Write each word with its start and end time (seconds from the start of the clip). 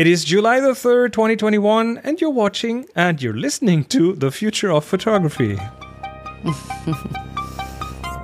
It 0.00 0.06
is 0.06 0.24
July 0.24 0.60
the 0.60 0.68
3rd, 0.68 1.12
2021, 1.12 1.98
and 1.98 2.18
you're 2.22 2.30
watching 2.30 2.86
and 2.96 3.20
you're 3.20 3.36
listening 3.36 3.84
to 3.92 4.14
The 4.14 4.30
Future 4.30 4.72
of 4.72 4.82
Photography. 4.82 5.56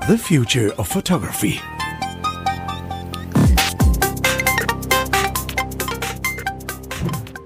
the 0.09 0.19
Future 0.19 0.73
of 0.79 0.89
Photography. 0.89 1.61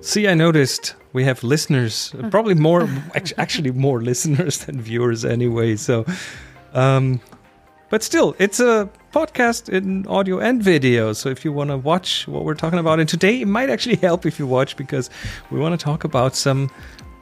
See, 0.00 0.28
I 0.28 0.34
noticed 0.34 0.94
we 1.12 1.24
have 1.24 1.42
listeners, 1.42 2.14
probably 2.30 2.54
more, 2.54 2.88
actually 3.36 3.72
more 3.72 4.00
listeners 4.10 4.58
than 4.58 4.80
viewers 4.80 5.24
anyway. 5.24 5.74
So, 5.74 6.06
um, 6.72 7.20
but 7.88 8.04
still, 8.04 8.36
it's 8.38 8.60
a 8.60 8.88
podcast 9.12 9.68
in 9.68 10.06
audio 10.06 10.38
and 10.38 10.62
video. 10.62 11.12
So 11.12 11.28
if 11.28 11.44
you 11.44 11.52
want 11.52 11.70
to 11.70 11.76
watch 11.76 12.26
what 12.28 12.44
we're 12.44 12.54
talking 12.54 12.78
about, 12.78 13.00
and 13.00 13.08
today 13.08 13.42
it 13.42 13.48
might 13.48 13.70
actually 13.70 13.96
help 14.08 14.26
if 14.26 14.38
you 14.38 14.46
watch 14.46 14.76
because 14.76 15.10
we 15.50 15.58
want 15.58 15.78
to 15.78 15.84
talk 15.84 16.04
about 16.04 16.36
some 16.36 16.70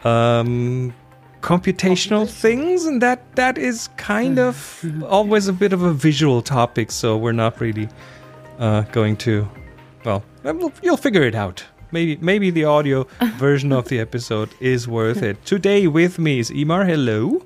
um, 0.04 0.94
computational 1.40 2.28
things, 2.28 2.84
and 2.84 3.00
that 3.02 3.34
that 3.36 3.58
is 3.58 3.88
kind 3.96 4.38
of 4.38 4.84
always 5.08 5.48
a 5.48 5.52
bit 5.52 5.72
of 5.72 5.82
a 5.82 5.92
visual 5.92 6.42
topic. 6.42 6.90
So 6.90 7.16
we're 7.16 7.32
not 7.32 7.60
really 7.60 7.88
uh, 8.58 8.82
going 8.92 9.16
to. 9.18 9.48
Well, 10.04 10.22
you'll 10.82 10.96
figure 10.96 11.22
it 11.22 11.34
out. 11.34 11.64
Maybe 11.90 12.16
maybe 12.20 12.50
the 12.50 12.64
audio 12.64 13.04
version 13.36 13.72
of 13.72 13.88
the 13.88 13.98
episode 13.98 14.50
is 14.60 14.86
worth 14.86 15.22
it. 15.22 15.44
Today 15.46 15.86
with 15.86 16.18
me 16.18 16.38
is 16.38 16.50
Eimear. 16.50 16.86
Hello. 16.86 17.42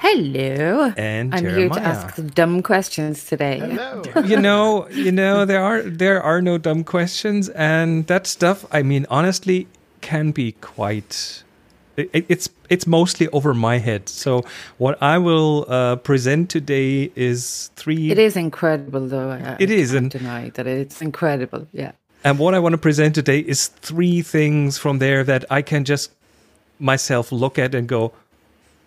Hello. 0.00 0.94
And 0.96 1.34
I'm 1.34 1.42
Jeremiah. 1.44 1.60
here 1.60 1.68
to 1.68 1.80
ask 1.82 2.34
dumb 2.34 2.62
questions 2.62 3.26
today. 3.26 3.58
Hello. 3.58 4.02
you 4.24 4.40
know, 4.40 4.88
you 4.88 5.12
know, 5.12 5.44
there 5.44 5.62
are 5.62 5.82
there 5.82 6.22
are 6.22 6.40
no 6.40 6.56
dumb 6.56 6.84
questions, 6.84 7.50
and 7.50 8.06
that 8.06 8.26
stuff. 8.26 8.64
I 8.72 8.82
mean, 8.82 9.04
honestly, 9.10 9.66
can 10.00 10.30
be 10.32 10.52
quite. 10.52 11.42
It, 11.98 12.24
it's 12.30 12.48
it's 12.70 12.86
mostly 12.86 13.28
over 13.28 13.52
my 13.52 13.76
head. 13.76 14.08
So 14.08 14.42
what 14.78 14.96
I 15.02 15.18
will 15.18 15.66
uh, 15.68 15.96
present 15.96 16.48
today 16.48 17.12
is 17.14 17.70
three. 17.76 18.10
It 18.10 18.18
is 18.18 18.36
incredible, 18.36 19.06
though. 19.06 19.28
I, 19.32 19.56
It 19.60 19.68
I 19.68 19.74
is, 19.74 19.90
can't 19.92 20.02
and- 20.04 20.10
deny 20.10 20.48
that 20.54 20.66
it's 20.66 21.02
incredible. 21.02 21.66
Yeah. 21.72 21.92
And 22.24 22.38
what 22.38 22.54
I 22.54 22.58
want 22.58 22.72
to 22.72 22.78
present 22.78 23.14
today 23.14 23.40
is 23.40 23.68
three 23.68 24.22
things 24.22 24.78
from 24.78 24.98
there 24.98 25.24
that 25.24 25.44
I 25.50 25.60
can 25.60 25.84
just 25.84 26.10
myself 26.78 27.32
look 27.32 27.58
at 27.58 27.74
and 27.74 27.86
go, 27.86 28.12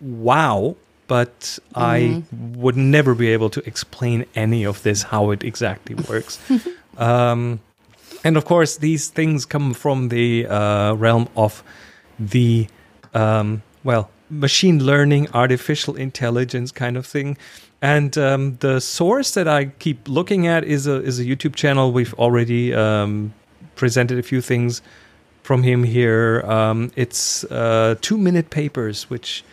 wow. 0.00 0.74
But 1.06 1.58
I 1.74 2.22
would 2.32 2.76
never 2.76 3.14
be 3.14 3.28
able 3.28 3.50
to 3.50 3.66
explain 3.66 4.24
any 4.34 4.64
of 4.64 4.82
this, 4.82 5.02
how 5.02 5.30
it 5.30 5.44
exactly 5.44 5.94
works. 6.08 6.38
um, 6.96 7.60
and 8.24 8.36
of 8.36 8.46
course, 8.46 8.78
these 8.78 9.08
things 9.08 9.44
come 9.44 9.74
from 9.74 10.08
the 10.08 10.46
uh, 10.46 10.94
realm 10.94 11.28
of 11.36 11.62
the, 12.18 12.68
um, 13.12 13.62
well, 13.82 14.08
machine 14.30 14.82
learning, 14.82 15.28
artificial 15.34 15.94
intelligence 15.96 16.72
kind 16.72 16.96
of 16.96 17.06
thing. 17.06 17.36
And 17.82 18.16
um, 18.16 18.56
the 18.60 18.80
source 18.80 19.34
that 19.34 19.46
I 19.46 19.66
keep 19.66 20.08
looking 20.08 20.46
at 20.46 20.64
is 20.64 20.86
a 20.86 21.02
is 21.02 21.20
a 21.20 21.24
YouTube 21.24 21.54
channel. 21.54 21.92
We've 21.92 22.14
already 22.14 22.72
um, 22.72 23.34
presented 23.76 24.18
a 24.18 24.22
few 24.22 24.40
things 24.40 24.80
from 25.42 25.62
him 25.62 25.82
here. 25.84 26.42
Um, 26.46 26.90
it's 26.96 27.44
uh, 27.44 27.96
two 28.00 28.16
minute 28.16 28.48
papers, 28.48 29.10
which 29.10 29.44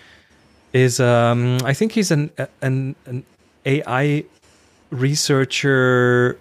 is 0.73 0.99
um, 0.99 1.57
I 1.63 1.73
think 1.73 1.91
he's 1.93 2.11
an 2.11 2.31
an 2.61 2.95
an 3.05 3.23
AI 3.65 4.23
researcher 4.89 6.37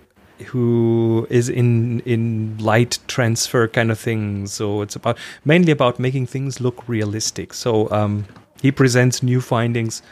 who 0.46 1.26
is 1.30 1.48
in 1.48 2.00
in 2.00 2.56
light 2.58 2.98
transfer 3.08 3.68
kind 3.68 3.90
of 3.90 3.98
thing. 3.98 4.46
So 4.46 4.82
it's 4.82 4.96
about 4.96 5.18
mainly 5.44 5.72
about 5.72 5.98
making 5.98 6.26
things 6.26 6.60
look 6.60 6.88
realistic. 6.88 7.52
So 7.54 7.90
um, 7.90 8.26
he 8.62 8.70
presents 8.70 9.22
new 9.22 9.40
findings 9.40 10.02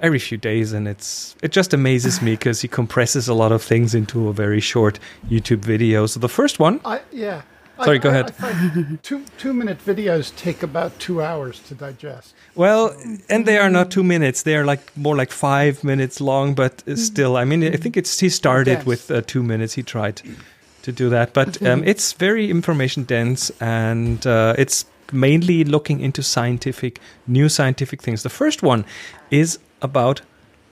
every 0.00 0.18
few 0.18 0.36
days, 0.38 0.72
and 0.72 0.86
it's 0.86 1.34
it 1.42 1.50
just 1.52 1.72
amazes 1.74 2.20
me 2.22 2.32
because 2.32 2.60
he 2.60 2.68
compresses 2.68 3.28
a 3.28 3.34
lot 3.34 3.52
of 3.52 3.62
things 3.62 3.94
into 3.94 4.28
a 4.28 4.32
very 4.32 4.60
short 4.60 4.98
YouTube 5.28 5.64
video. 5.64 6.06
So 6.06 6.20
the 6.20 6.28
first 6.28 6.58
one, 6.58 6.80
I, 6.84 7.00
yeah. 7.12 7.42
Sorry, 7.84 7.98
I, 7.98 8.00
go 8.00 8.10
I- 8.10 8.12
ahead. 8.12 9.02
Two 9.02 9.24
two 9.36 9.52
minute 9.52 9.78
videos 9.84 10.34
take 10.36 10.62
about 10.62 10.96
two 11.00 11.20
hours 11.22 11.58
to 11.68 11.74
digest. 11.74 12.34
Well, 12.56 12.94
and 13.28 13.46
they 13.46 13.58
are 13.58 13.70
not 13.70 13.90
two 13.90 14.04
minutes; 14.04 14.42
they 14.42 14.54
are 14.56 14.64
like 14.64 14.96
more 14.96 15.16
like 15.16 15.32
five 15.32 15.82
minutes 15.82 16.20
long. 16.20 16.54
But 16.54 16.82
uh, 16.88 16.96
still, 16.96 17.36
I 17.36 17.44
mean, 17.44 17.64
I 17.64 17.76
think 17.76 17.96
it's 17.96 18.20
he 18.20 18.28
started 18.28 18.78
Yes. 18.78 18.86
with 18.86 19.10
uh, 19.10 19.22
two 19.26 19.42
minutes. 19.42 19.74
He 19.74 19.82
tried 19.82 20.22
to 20.82 20.92
do 20.92 21.08
that, 21.10 21.32
but 21.32 21.60
um, 21.62 21.82
it's 21.84 22.12
very 22.12 22.50
information 22.50 23.04
dense, 23.04 23.50
and 23.60 24.24
uh, 24.26 24.54
it's 24.58 24.84
mainly 25.12 25.64
looking 25.64 26.00
into 26.00 26.22
scientific, 26.22 27.00
new 27.26 27.48
scientific 27.48 28.02
things. 28.02 28.22
The 28.22 28.28
first 28.30 28.62
one 28.62 28.84
is 29.30 29.58
about 29.82 30.20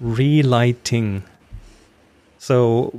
relighting. 0.01 1.23
So 2.39 2.91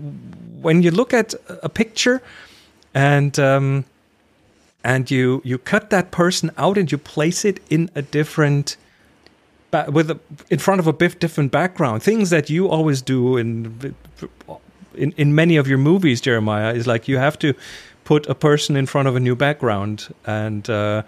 when 0.61 0.83
you 0.83 0.91
look 0.91 1.13
at 1.13 1.33
a 1.61 1.69
picture 1.69 2.21
and 2.93 3.37
um, 3.39 3.85
and 4.83 5.09
you 5.09 5.41
you 5.43 5.57
cut 5.57 5.89
that 5.89 6.11
person 6.11 6.51
out 6.57 6.77
and 6.77 6.91
you 6.91 6.97
place 6.97 7.45
it 7.45 7.59
in 7.69 7.89
a 7.95 8.01
different 8.01 8.77
ba- 9.71 9.87
with 9.89 10.09
a, 10.11 10.19
in 10.49 10.59
front 10.59 10.79
of 10.79 10.87
a 10.87 10.93
bit 10.93 11.19
different 11.19 11.51
background 11.51 12.03
things 12.03 12.29
that 12.29 12.49
you 12.49 12.67
always 12.67 13.01
do 13.01 13.37
in 13.37 13.95
in 14.95 15.13
in 15.17 15.33
many 15.35 15.55
of 15.57 15.67
your 15.67 15.77
movies 15.77 16.21
Jeremiah 16.21 16.73
is 16.73 16.85
like 16.87 17.07
you 17.07 17.17
have 17.17 17.37
to 17.39 17.53
put 18.03 18.27
a 18.27 18.35
person 18.35 18.75
in 18.75 18.85
front 18.85 19.07
of 19.07 19.15
a 19.15 19.19
new 19.19 19.35
background 19.35 20.13
and 20.25 20.69
uh, 20.69 21.03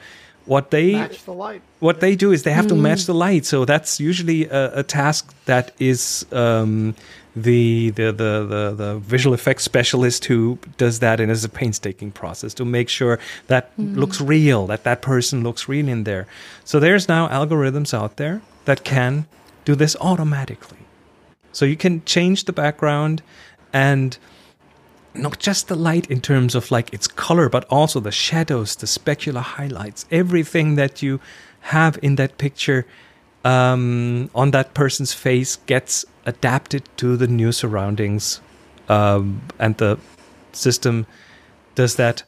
what 0.46 0.72
they 0.72 0.94
Match 0.94 1.24
the 1.26 1.34
light. 1.34 1.62
what 1.80 2.00
they 2.00 2.16
do 2.16 2.32
is 2.32 2.44
they 2.44 2.54
have 2.54 2.68
to 2.68 2.76
match 2.76 3.06
the 3.06 3.14
light. 3.14 3.46
So 3.46 3.66
that's 3.66 4.00
usually 4.00 4.46
a, 4.46 4.80
a 4.80 4.84
task 4.84 5.34
that 5.46 5.72
is 5.80 6.26
um, 6.32 6.96
the, 7.36 7.90
the 7.92 8.12
the 8.12 8.46
the 8.46 8.74
the 8.76 9.00
visual 9.00 9.34
effects 9.34 9.64
specialist 9.64 10.26
who 10.26 10.58
does 10.78 11.00
that, 11.00 11.20
and 11.20 11.32
is 11.32 11.44
a 11.44 11.50
painstaking 11.50 12.12
process 12.12 12.54
to 12.56 12.66
make 12.66 12.90
sure 12.90 13.20
that 13.48 13.72
hmm. 13.76 13.96
looks 13.96 14.22
real, 14.22 14.68
that 14.68 14.84
that 14.84 15.02
person 15.02 15.44
looks 15.44 15.68
real 15.68 15.88
in 15.88 16.06
there. 16.06 16.28
So 16.64 16.80
there's 16.80 17.08
now 17.08 17.28
algorithms 17.28 17.94
out 17.94 18.18
there 18.18 18.42
that 18.66 18.84
can 18.84 19.28
do 19.66 19.76
this 19.76 19.96
automatically. 20.00 20.78
So 21.52 21.66
you 21.66 21.78
can 21.78 22.04
change 22.06 22.46
the 22.46 22.54
background 22.54 23.22
and 23.74 24.18
not 25.14 25.40
just 25.40 25.68
the 25.68 25.76
light 25.76 26.10
in 26.12 26.22
terms 26.22 26.56
of 26.56 26.72
like 26.72 26.94
its 26.94 27.08
color, 27.08 27.50
but 27.50 27.66
also 27.70 28.00
the 28.00 28.12
shadows, 28.12 28.76
the 28.76 28.86
specular 28.86 29.42
highlights, 29.42 30.06
everything 30.12 30.76
that 30.76 31.02
you 31.02 31.20
have 31.62 31.98
in 32.02 32.16
that 32.16 32.38
picture 32.38 32.86
um, 33.46 34.30
on 34.34 34.52
that 34.52 34.74
person's 34.74 35.14
face 35.14 35.56
gets 35.68 36.04
adapted 36.26 36.84
to 36.98 37.16
the 37.16 37.28
new 37.28 37.52
surroundings, 37.52 38.42
um, 38.90 39.42
and 39.60 39.78
the 39.78 39.98
system 40.52 41.06
does 41.76 41.96
that 41.96 42.24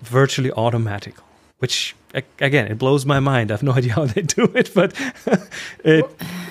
virtually 0.00 0.50
automatically. 0.52 1.22
Which 1.58 1.94
again, 2.40 2.66
it 2.68 2.78
blows 2.78 3.06
my 3.06 3.20
mind. 3.20 3.50
I 3.50 3.54
have 3.54 3.62
no 3.62 3.72
idea 3.80 3.92
how 3.92 4.06
they 4.06 4.22
do 4.22 4.50
it, 4.54 4.72
but 4.74 4.94
it 5.84 6.04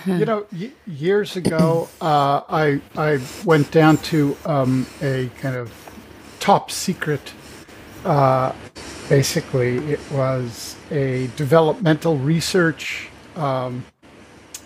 You 0.05 0.25
know, 0.25 0.45
y- 0.51 0.71
years 0.85 1.35
ago, 1.35 1.89
uh, 1.99 2.41
I 2.49 2.81
I 2.95 3.19
went 3.43 3.71
down 3.71 3.97
to 4.11 4.37
um, 4.45 4.85
a 5.01 5.29
kind 5.41 5.55
of 5.55 5.71
top 6.39 6.69
secret. 6.69 7.33
Uh, 8.05 8.51
basically, 9.09 9.77
it 9.91 9.99
was 10.11 10.75
a 10.91 11.29
developmental 11.35 12.17
research 12.17 13.09
um, 13.35 13.85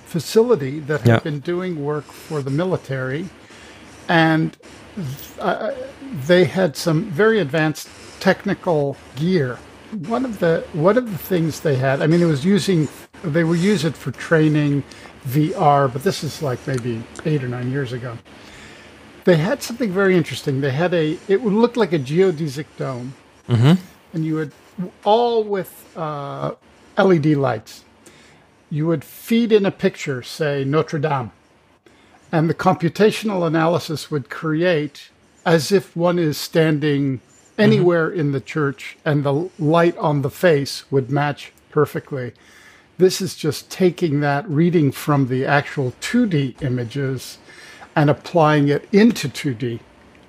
facility 0.08 0.80
that 0.80 1.02
had 1.02 1.08
Yeah. 1.08 1.20
been 1.20 1.40
doing 1.40 1.84
work 1.84 2.06
for 2.06 2.42
the 2.42 2.50
military, 2.50 3.30
and 4.08 4.58
uh, 5.40 5.72
they 6.26 6.46
had 6.46 6.76
some 6.76 7.04
very 7.12 7.40
advanced 7.40 7.88
technical 8.20 8.96
gear. 9.16 9.58
One 10.08 10.26
of 10.26 10.40
the 10.40 10.64
one 10.74 10.98
of 10.98 11.06
the 11.12 11.18
things 11.18 11.60
they 11.62 11.76
had, 11.76 12.02
I 12.02 12.08
mean, 12.08 12.22
it 12.22 12.26
was 12.26 12.44
using 12.46 12.88
they 13.24 13.44
would 13.44 13.60
use 13.60 13.84
it 13.86 13.96
for 13.98 14.12
training 14.12 14.84
VR, 15.28 15.92
but 15.92 16.04
this 16.04 16.24
is 16.24 16.42
like 16.42 16.60
maybe 16.68 17.04
eight 17.26 17.44
or 17.44 17.48
nine 17.48 17.72
years 17.72 17.92
ago. 17.94 18.18
They 19.26 19.36
had 19.38 19.62
something 19.62 19.92
very 19.92 20.16
interesting. 20.16 20.62
They 20.62 20.72
had 20.72 20.94
a 20.94 21.18
it 21.28 21.42
would 21.42 21.54
look 21.54 21.76
like 21.78 21.92
a 21.94 22.00
geodesic 22.00 22.66
dome, 22.78 23.14
and 24.14 24.26
you 24.26 24.36
would 24.36 24.52
all 25.04 25.44
with 25.44 25.72
uh, 25.98 26.52
LED 26.98 27.26
lights. 27.48 27.84
You 28.70 28.88
would 28.88 29.04
feed 29.04 29.52
in 29.52 29.66
a 29.66 29.72
picture, 29.72 30.22
say 30.22 30.64
Notre 30.64 31.00
Dame, 31.00 31.32
and 32.32 32.50
the 32.50 32.54
computational 32.54 33.48
analysis 33.48 34.12
would 34.12 34.30
create 34.30 35.10
as 35.46 35.72
if 35.72 35.96
one 35.96 36.20
is 36.20 36.38
standing 36.38 37.22
anywhere 37.58 38.10
in 38.10 38.34
the 38.34 38.42
church 38.42 38.98
and 39.06 39.24
the 39.24 39.50
light 39.58 39.98
on 39.98 40.22
the 40.22 40.30
face 40.30 40.90
would 40.92 41.10
match 41.10 41.52
perfectly. 41.70 42.34
This 42.98 43.22
is 43.22 43.36
just 43.36 43.70
taking 43.70 44.20
that 44.20 44.48
reading 44.50 44.92
from 44.92 45.28
the 45.28 45.46
actual 45.46 45.94
2D 46.02 46.62
images 46.62 47.38
and 47.96 48.10
applying 48.10 48.68
it 48.68 48.88
into 48.92 49.30
2D 49.30 49.80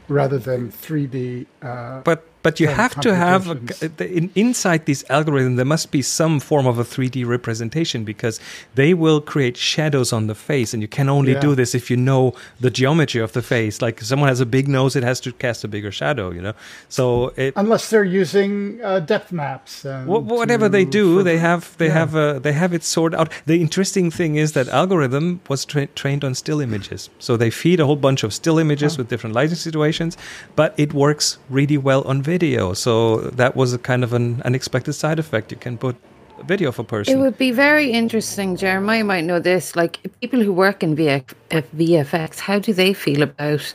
rather 0.08 0.38
than 0.38 0.70
3D. 0.70 1.46
Uh, 1.60 2.00
but 2.00 2.27
but 2.42 2.60
you 2.60 2.68
have 2.68 2.98
to 3.00 3.14
have 3.14 3.48
a, 3.48 4.16
in, 4.18 4.30
inside 4.34 4.86
this 4.86 5.04
algorithm 5.10 5.56
there 5.56 5.64
must 5.64 5.90
be 5.90 6.02
some 6.02 6.38
form 6.40 6.66
of 6.66 6.78
a 6.78 6.84
3d 6.84 7.26
representation 7.26 8.04
because 8.04 8.40
they 8.74 8.94
will 8.94 9.20
create 9.20 9.56
shadows 9.56 10.12
on 10.12 10.26
the 10.26 10.34
face 10.34 10.72
and 10.72 10.82
you 10.82 10.88
can 10.88 11.08
only 11.08 11.32
Yeah. 11.32 11.40
do 11.40 11.54
this 11.54 11.74
if 11.74 11.90
you 11.90 11.96
know 11.96 12.34
the 12.60 12.70
geometry 12.70 13.20
of 13.20 13.32
the 13.32 13.42
face 13.42 13.82
like 13.82 13.98
if 14.00 14.06
someone 14.06 14.28
has 14.28 14.40
a 14.40 14.46
big 14.46 14.68
nose 14.68 14.96
it 14.96 15.02
has 15.02 15.20
to 15.20 15.32
cast 15.32 15.64
a 15.64 15.68
bigger 15.68 15.90
shadow 15.92 16.30
you 16.30 16.40
know 16.40 16.54
so 16.88 17.32
it 17.36 17.52
Unless 17.56 17.90
they're 17.90 18.04
using 18.04 18.80
uh, 18.82 19.00
depth 19.00 19.32
maps. 19.32 19.84
Whatever 19.84 20.68
they 20.68 20.84
do, 20.84 21.22
they 21.22 21.38
have 21.38 21.76
they 21.78 21.86
yeah. 21.86 21.92
have 22.00 22.16
uh, 22.16 22.38
they 22.38 22.52
have 22.52 22.72
it 22.72 22.82
sorted 22.84 23.18
out. 23.20 23.28
The 23.46 23.60
interesting 23.60 24.10
thing 24.10 24.36
is 24.36 24.52
that 24.52 24.68
algorithm 24.68 25.40
was 25.48 25.64
tra- 25.64 25.86
trained 25.88 26.24
on 26.24 26.34
still 26.34 26.60
images, 26.60 27.10
so 27.18 27.36
they 27.36 27.50
feed 27.50 27.80
a 27.80 27.86
whole 27.86 27.96
bunch 27.96 28.22
of 28.22 28.32
still 28.32 28.58
images 28.58 28.96
with 28.98 29.08
different 29.08 29.34
lighting 29.34 29.56
situations, 29.56 30.16
but 30.56 30.72
it 30.76 30.92
works 30.94 31.38
really 31.50 31.78
well 31.78 32.02
on 32.02 32.22
video. 32.28 32.74
So 32.74 32.94
that 33.40 33.52
was 33.56 33.72
a 33.72 33.78
kind 33.90 34.02
of 34.04 34.12
an 34.12 34.42
unexpected 34.48 34.94
side 35.02 35.18
effect. 35.18 35.50
You 35.52 35.58
can 35.66 35.76
put 35.78 35.96
a 36.38 36.44
video 36.44 36.68
of 36.68 36.78
a 36.78 36.84
person. 36.84 37.14
It 37.14 37.20
would 37.22 37.38
be 37.38 37.50
very 37.50 37.90
interesting. 38.02 38.56
Jeremiah 38.56 39.04
might 39.04 39.24
know 39.30 39.40
this. 39.40 39.74
Like 39.82 39.94
people 40.20 40.40
who 40.46 40.52
work 40.52 40.82
in 40.82 40.94
VF, 40.96 41.24
VFX, 41.50 42.38
how 42.48 42.58
do 42.58 42.72
they 42.72 42.92
feel 42.94 43.22
about 43.22 43.74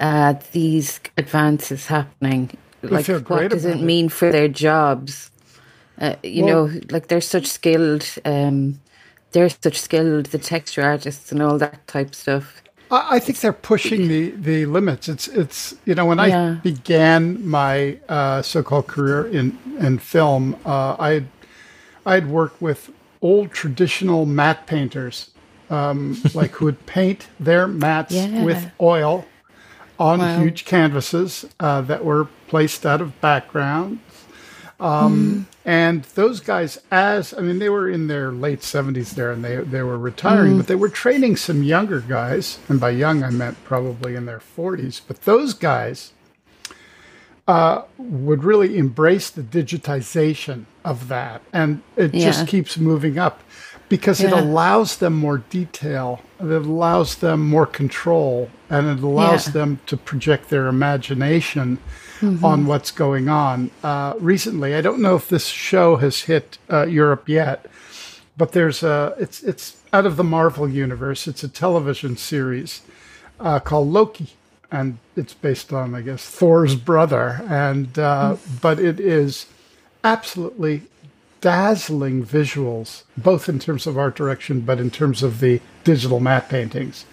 uh, 0.00 0.34
these 0.52 1.00
advances 1.16 1.86
happening? 1.86 2.42
Like, 2.82 3.08
what 3.28 3.50
does 3.50 3.64
it 3.64 3.70
about 3.70 3.82
it. 3.82 3.84
mean 3.92 4.08
for 4.08 4.30
their 4.30 4.48
jobs? 4.48 5.30
Uh, 6.00 6.14
you 6.22 6.44
Well- 6.44 6.68
know, 6.68 6.80
like 6.94 7.08
they're 7.08 7.30
such 7.36 7.46
skilled. 7.46 8.04
Um, 8.24 8.80
they're 9.32 9.50
such 9.50 9.78
skilled. 9.88 10.26
The 10.26 10.38
texture 10.38 10.82
artists 10.82 11.32
and 11.32 11.42
all 11.42 11.58
that 11.58 11.86
type 11.86 12.14
stuff. 12.14 12.62
I 12.90 13.16
I 13.16 13.18
think 13.18 13.40
they're 13.40 13.52
pushing 13.52 14.08
the, 14.08 14.30
the 14.30 14.66
limits. 14.66 15.08
It's 15.08 15.28
it's 15.28 15.74
you 15.84 15.94
know 15.94 16.06
when 16.06 16.18
I 16.20 16.54
began 16.54 17.46
my 17.46 17.98
uh, 18.08 18.42
so-called 18.42 18.86
career 18.86 19.26
in 19.26 19.58
in 19.80 19.98
film, 19.98 20.56
uh, 20.64 20.96
I 20.98 21.24
I'd 22.06 22.26
worked 22.28 22.60
with 22.62 22.90
old 23.20 23.50
traditional 23.52 24.26
matte 24.26 24.66
painters, 24.66 25.30
um, 25.70 26.20
like 26.34 26.52
who 26.52 26.66
would 26.66 26.86
paint 26.86 27.28
their 27.40 27.66
mattes 27.68 28.10
Yeah. 28.12 28.44
with 28.44 28.70
oil 28.80 29.26
on 29.98 30.20
Wow. 30.20 30.38
huge 30.40 30.64
canvases 30.64 31.44
uh, 31.58 31.80
that 31.82 32.04
were 32.04 32.28
placed 32.46 32.86
out 32.86 33.00
of 33.00 33.20
background. 33.20 33.98
Um, 34.80 35.46
And 35.64 36.04
those 36.14 36.40
guys, 36.40 36.78
as 36.90 37.34
I 37.34 37.40
mean, 37.40 37.58
they 37.58 37.68
were 37.68 37.90
in 37.90 38.06
their 38.06 38.30
late 38.32 38.62
seventies 38.62 39.12
there, 39.14 39.32
and 39.32 39.44
they 39.44 39.56
they 39.56 39.82
were 39.82 39.98
retiring, 39.98 40.56
but 40.56 40.66
they 40.66 40.76
were 40.76 40.88
training 40.88 41.36
some 41.36 41.62
younger 41.62 42.00
guys, 42.00 42.58
and 42.68 42.80
by 42.80 42.90
young 42.90 43.22
I 43.22 43.30
meant 43.30 43.62
probably 43.64 44.14
in 44.14 44.24
their 44.24 44.40
forties. 44.40 45.02
But 45.06 45.22
those 45.22 45.52
guys 45.52 46.12
uh, 47.46 47.82
would 47.98 48.44
really 48.44 48.76
embrace 48.78 49.30
the 49.30 49.42
digitization 49.42 50.64
of 50.84 51.08
that, 51.08 51.40
and 51.52 51.82
it 51.96 52.14
Yeah. 52.14 52.26
just 52.26 52.46
keeps 52.46 52.78
moving 52.78 53.18
up 53.18 53.40
because 53.88 54.20
it 54.20 54.32
allows 54.32 54.96
them 54.96 55.14
more 55.14 55.38
detail, 55.50 56.20
it 56.40 56.44
allows 56.50 57.16
them 57.16 57.40
more 57.48 57.64
control, 57.66 58.50
and 58.68 58.86
it 58.86 59.02
allows 59.02 59.46
Yeah. 59.46 59.52
them 59.52 59.80
to 59.86 59.96
project 59.96 60.50
their 60.50 60.66
imagination 60.66 61.78
on 62.22 62.66
what's 62.66 62.90
going 62.90 63.28
on. 63.28 63.70
Uh, 63.82 64.14
recently, 64.18 64.74
I 64.74 64.80
don't 64.80 65.00
know 65.00 65.16
if 65.16 65.28
this 65.28 65.46
show 65.46 65.96
has 65.96 66.22
hit 66.22 66.58
uh, 66.70 66.86
Europe 66.86 67.28
yet, 67.28 67.66
but 68.36 68.52
there's 68.52 68.82
a 68.82 69.14
it's 69.18 69.42
it's 69.42 69.76
out 69.92 70.06
of 70.06 70.16
the 70.16 70.24
Marvel 70.24 70.68
universe. 70.68 71.26
It's 71.26 71.42
a 71.42 71.48
television 71.48 72.16
series 72.16 72.82
uh, 73.40 73.60
called 73.60 73.88
Loki, 73.88 74.28
and 74.70 74.98
it's 75.16 75.34
based 75.34 75.72
on 75.72 75.94
I 75.94 76.02
guess 76.02 76.24
Thor's 76.24 76.74
brother, 76.74 77.44
and 77.48 77.98
uh, 77.98 78.36
but 78.60 78.78
it 78.78 79.00
is 79.00 79.46
absolutely 80.04 80.82
dazzling 81.40 82.24
visuals, 82.24 83.04
both 83.16 83.48
in 83.48 83.58
terms 83.58 83.86
of 83.86 83.96
art 83.96 84.16
direction, 84.16 84.60
but 84.60 84.80
in 84.80 84.90
terms 84.90 85.22
of 85.22 85.40
the 85.40 85.60
digital 85.84 86.20
matte 86.20 86.48
paintings. 86.48 87.04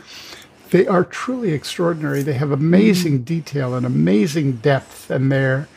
They 0.71 0.87
are 0.87 1.03
truly 1.03 1.51
extraordinary. 1.51 2.21
They 2.23 2.33
have 2.33 2.51
amazing 2.51 3.23
detail 3.23 3.75
and 3.75 3.85
amazing 3.85 4.57
depth, 4.57 5.09
and 5.09 5.31
they're 5.31 5.67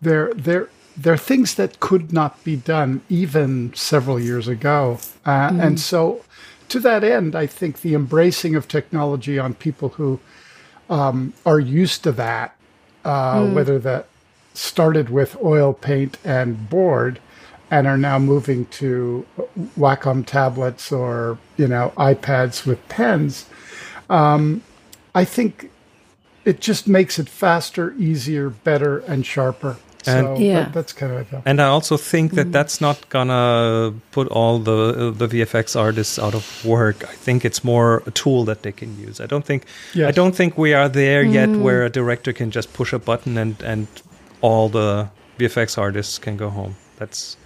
they're 0.00 0.32
they're 0.34 0.68
they're 0.96 1.16
things 1.16 1.54
that 1.54 1.80
could 1.80 2.12
not 2.12 2.42
be 2.44 2.56
done 2.56 3.00
even 3.08 3.72
several 3.74 4.20
years 4.20 4.48
ago. 4.48 4.98
Uh, 5.24 5.50
And 5.52 5.80
so, 5.80 6.22
to 6.68 6.80
that 6.80 7.02
end, 7.04 7.34
I 7.34 7.46
think 7.46 7.80
the 7.80 7.94
embracing 7.94 8.54
of 8.54 8.68
technology 8.68 9.38
on 9.38 9.54
people 9.54 9.90
who 9.90 10.20
um, 10.90 11.32
are 11.46 11.60
used 11.60 12.02
to 12.04 12.12
that, 12.12 12.56
uh, 13.04 13.46
whether 13.48 13.78
that 13.78 14.06
started 14.52 15.08
with 15.08 15.36
oil 15.42 15.72
paint 15.72 16.18
and 16.24 16.68
board 16.68 17.20
and 17.70 17.86
are 17.86 17.96
now 17.96 18.18
moving 18.18 18.66
to 18.66 19.24
Wacom 19.78 20.26
tablets 20.26 20.90
or 20.92 21.38
you 21.56 21.68
know 21.68 21.92
iPads 21.96 22.66
with 22.66 22.86
pens. 22.88 23.46
Um, 24.10 24.62
I 25.14 25.24
think 25.24 25.70
it 26.44 26.60
just 26.60 26.86
makes 26.88 27.18
it 27.18 27.28
faster, 27.28 27.94
easier, 27.98 28.50
better, 28.50 28.98
and 29.08 29.24
sharper. 29.24 29.76
And- 30.06 30.26
so 30.26 30.36
Yeah. 30.38 30.54
that, 30.60 30.72
that's 30.72 30.92
kind 30.94 31.12
of 31.12 31.32
it. 31.32 31.42
And 31.44 31.60
I 31.60 31.66
also 31.66 31.96
think 31.98 32.32
that 32.34 32.52
that's 32.52 32.80
not 32.80 32.96
gonna 33.10 33.92
put 34.12 34.28
all 34.28 34.58
the 34.58 35.12
the 35.12 35.26
VFX 35.28 35.76
artists 35.76 36.18
out 36.18 36.34
of 36.34 36.64
work. 36.64 37.04
I 37.04 37.14
think 37.24 37.44
it's 37.44 37.62
more 37.62 38.02
a 38.06 38.10
tool 38.10 38.44
that 38.46 38.62
they 38.62 38.72
can 38.72 38.98
use. 38.98 39.20
I 39.24 39.26
don't 39.26 39.44
think 39.44 39.64
I 39.94 40.10
don't 40.12 40.34
think 40.34 40.56
we 40.56 40.72
are 40.74 40.88
there 40.88 41.22
yet 41.22 41.48
where 41.50 41.84
a 41.84 41.90
director 41.90 42.32
can 42.32 42.50
just 42.50 42.72
push 42.72 42.92
a 42.94 42.98
button 42.98 43.36
and 43.38 43.62
and 43.62 43.86
all 44.40 44.68
the 44.70 45.08
VFX 45.38 45.76
artists 45.78 46.18
can 46.18 46.36
go 46.38 46.48
home. 46.50 46.74
That's 46.98 47.36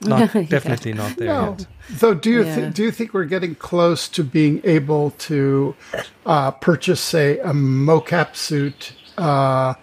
not 0.00 0.20
Yeah. 0.34 0.42
definitely 0.42 0.92
not 0.94 1.16
there 1.16 1.28
No. 1.28 1.56
yet. 1.58 1.66
Though, 2.00 2.14
do 2.14 2.30
you 2.30 2.44
Yeah. 2.44 2.54
thi- 2.54 2.70
do 2.70 2.82
you 2.82 2.90
think 2.90 3.14
we're 3.14 3.24
getting 3.24 3.54
close 3.54 4.08
to 4.08 4.22
being 4.24 4.60
able 4.64 5.10
to 5.28 5.74
uh, 6.26 6.50
purchase, 6.52 7.00
say, 7.00 7.38
a 7.40 7.52
mocap 7.52 8.36
suit, 8.36 8.92
uh, 9.16 9.74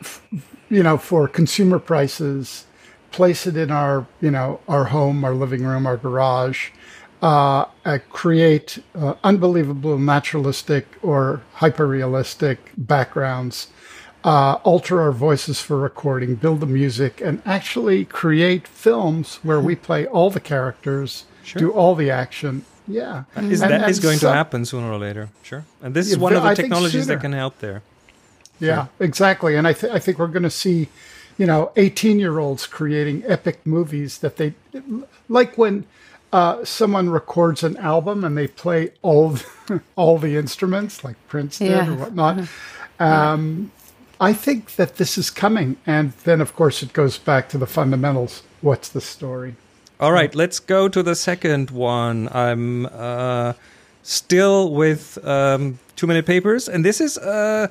f- 0.00 0.22
you 0.68 0.82
know, 0.82 0.98
for 0.98 1.28
consumer 1.28 1.78
prices, 1.78 2.66
place 3.12 3.46
it 3.46 3.56
in 3.56 3.70
our, 3.70 4.06
you 4.20 4.30
know, 4.30 4.60
our 4.68 4.84
home, 4.86 5.24
our 5.24 5.34
living 5.34 5.62
room, 5.64 5.86
our 5.86 5.96
garage, 5.96 6.70
uh, 7.22 7.64
uh, 7.84 7.98
create 8.10 8.78
uh, 8.94 9.14
unbelievable 9.24 9.96
naturalistic 9.98 10.86
or 11.02 11.40
hyper-realistic 11.54 12.72
backgrounds, 12.76 13.68
uh, 14.26 14.54
alter 14.64 15.00
our 15.00 15.12
voices 15.12 15.60
for 15.60 15.78
recording, 15.78 16.34
build 16.34 16.60
the 16.60 16.66
music, 16.66 17.20
and 17.20 17.40
actually 17.46 18.04
create 18.04 18.66
films 18.68 19.36
where 19.42 19.60
we 19.60 19.74
play 19.76 20.04
all 20.06 20.28
the 20.30 20.40
characters, 20.40 21.24
do 21.56 21.70
all 21.70 21.94
the 21.94 22.10
action. 22.10 22.64
Yeah, 22.88 23.24
Is, 23.36 23.62
And- 23.62 23.70
that 23.72 23.82
and 23.82 23.90
is 23.90 24.00
going 24.00 24.18
so- 24.18 24.28
to 24.28 24.34
happen 24.34 24.64
sooner 24.64 24.90
or 24.90 24.98
later. 24.98 25.28
Sure. 25.42 25.64
And 25.82 25.94
this 25.94 26.06
is 26.06 26.16
Yeah, 26.16 26.22
one 26.22 26.32
of 26.34 26.42
the 26.42 26.48
I 26.50 26.54
technologies 26.54 27.06
that 27.06 27.20
can 27.20 27.32
help 27.32 27.58
there. 27.60 27.82
Yeah, 28.60 28.86
exactly. 29.00 29.54
And 29.56 29.66
I, 29.66 29.72
th- 29.72 29.92
I 29.92 29.98
think 30.00 30.18
we're 30.18 30.26
going 30.28 30.42
to 30.44 30.50
see, 30.50 30.88
you 31.38 31.46
know, 31.46 31.70
18 31.76 32.18
year 32.18 32.38
olds 32.38 32.66
creating 32.66 33.22
epic 33.26 33.64
movies 33.66 34.18
that 34.18 34.36
they, 34.38 34.54
like 35.28 35.56
when 35.58 35.84
uh, 36.32 36.64
someone 36.64 37.10
records 37.10 37.62
an 37.62 37.76
album 37.76 38.24
and 38.24 38.36
they 38.36 38.46
play 38.48 38.90
all, 39.02 39.30
the, 39.30 39.80
all 39.96 40.18
the 40.18 40.36
instruments, 40.36 41.04
like 41.04 41.16
Prince 41.28 41.58
did 41.58 41.70
Yeah. 41.70 41.90
or 41.90 41.94
whatnot. 41.96 42.48
Um, 42.98 43.70
I 44.20 44.32
think 44.32 44.76
that 44.76 44.96
this 44.96 45.18
is 45.18 45.30
coming. 45.30 45.76
And 45.86 46.12
then, 46.24 46.40
of 46.40 46.54
course, 46.54 46.82
it 46.82 46.92
goes 46.92 47.18
back 47.18 47.48
to 47.50 47.58
the 47.58 47.66
fundamentals. 47.66 48.42
What's 48.60 48.88
the 48.88 49.00
story? 49.00 49.56
All 49.98 50.12
right, 50.12 50.34
let's 50.34 50.58
go 50.58 50.88
to 50.88 51.02
the 51.02 51.14
second 51.14 51.70
one. 51.70 52.28
I'm 52.32 52.86
uh, 52.86 53.54
still 54.02 54.70
with 54.70 55.18
um, 55.24 55.78
Two 55.96 56.06
Minute 56.06 56.26
Papers, 56.26 56.68
and 56.68 56.84
this 56.84 57.00
is 57.00 57.16
uh, 57.16 57.68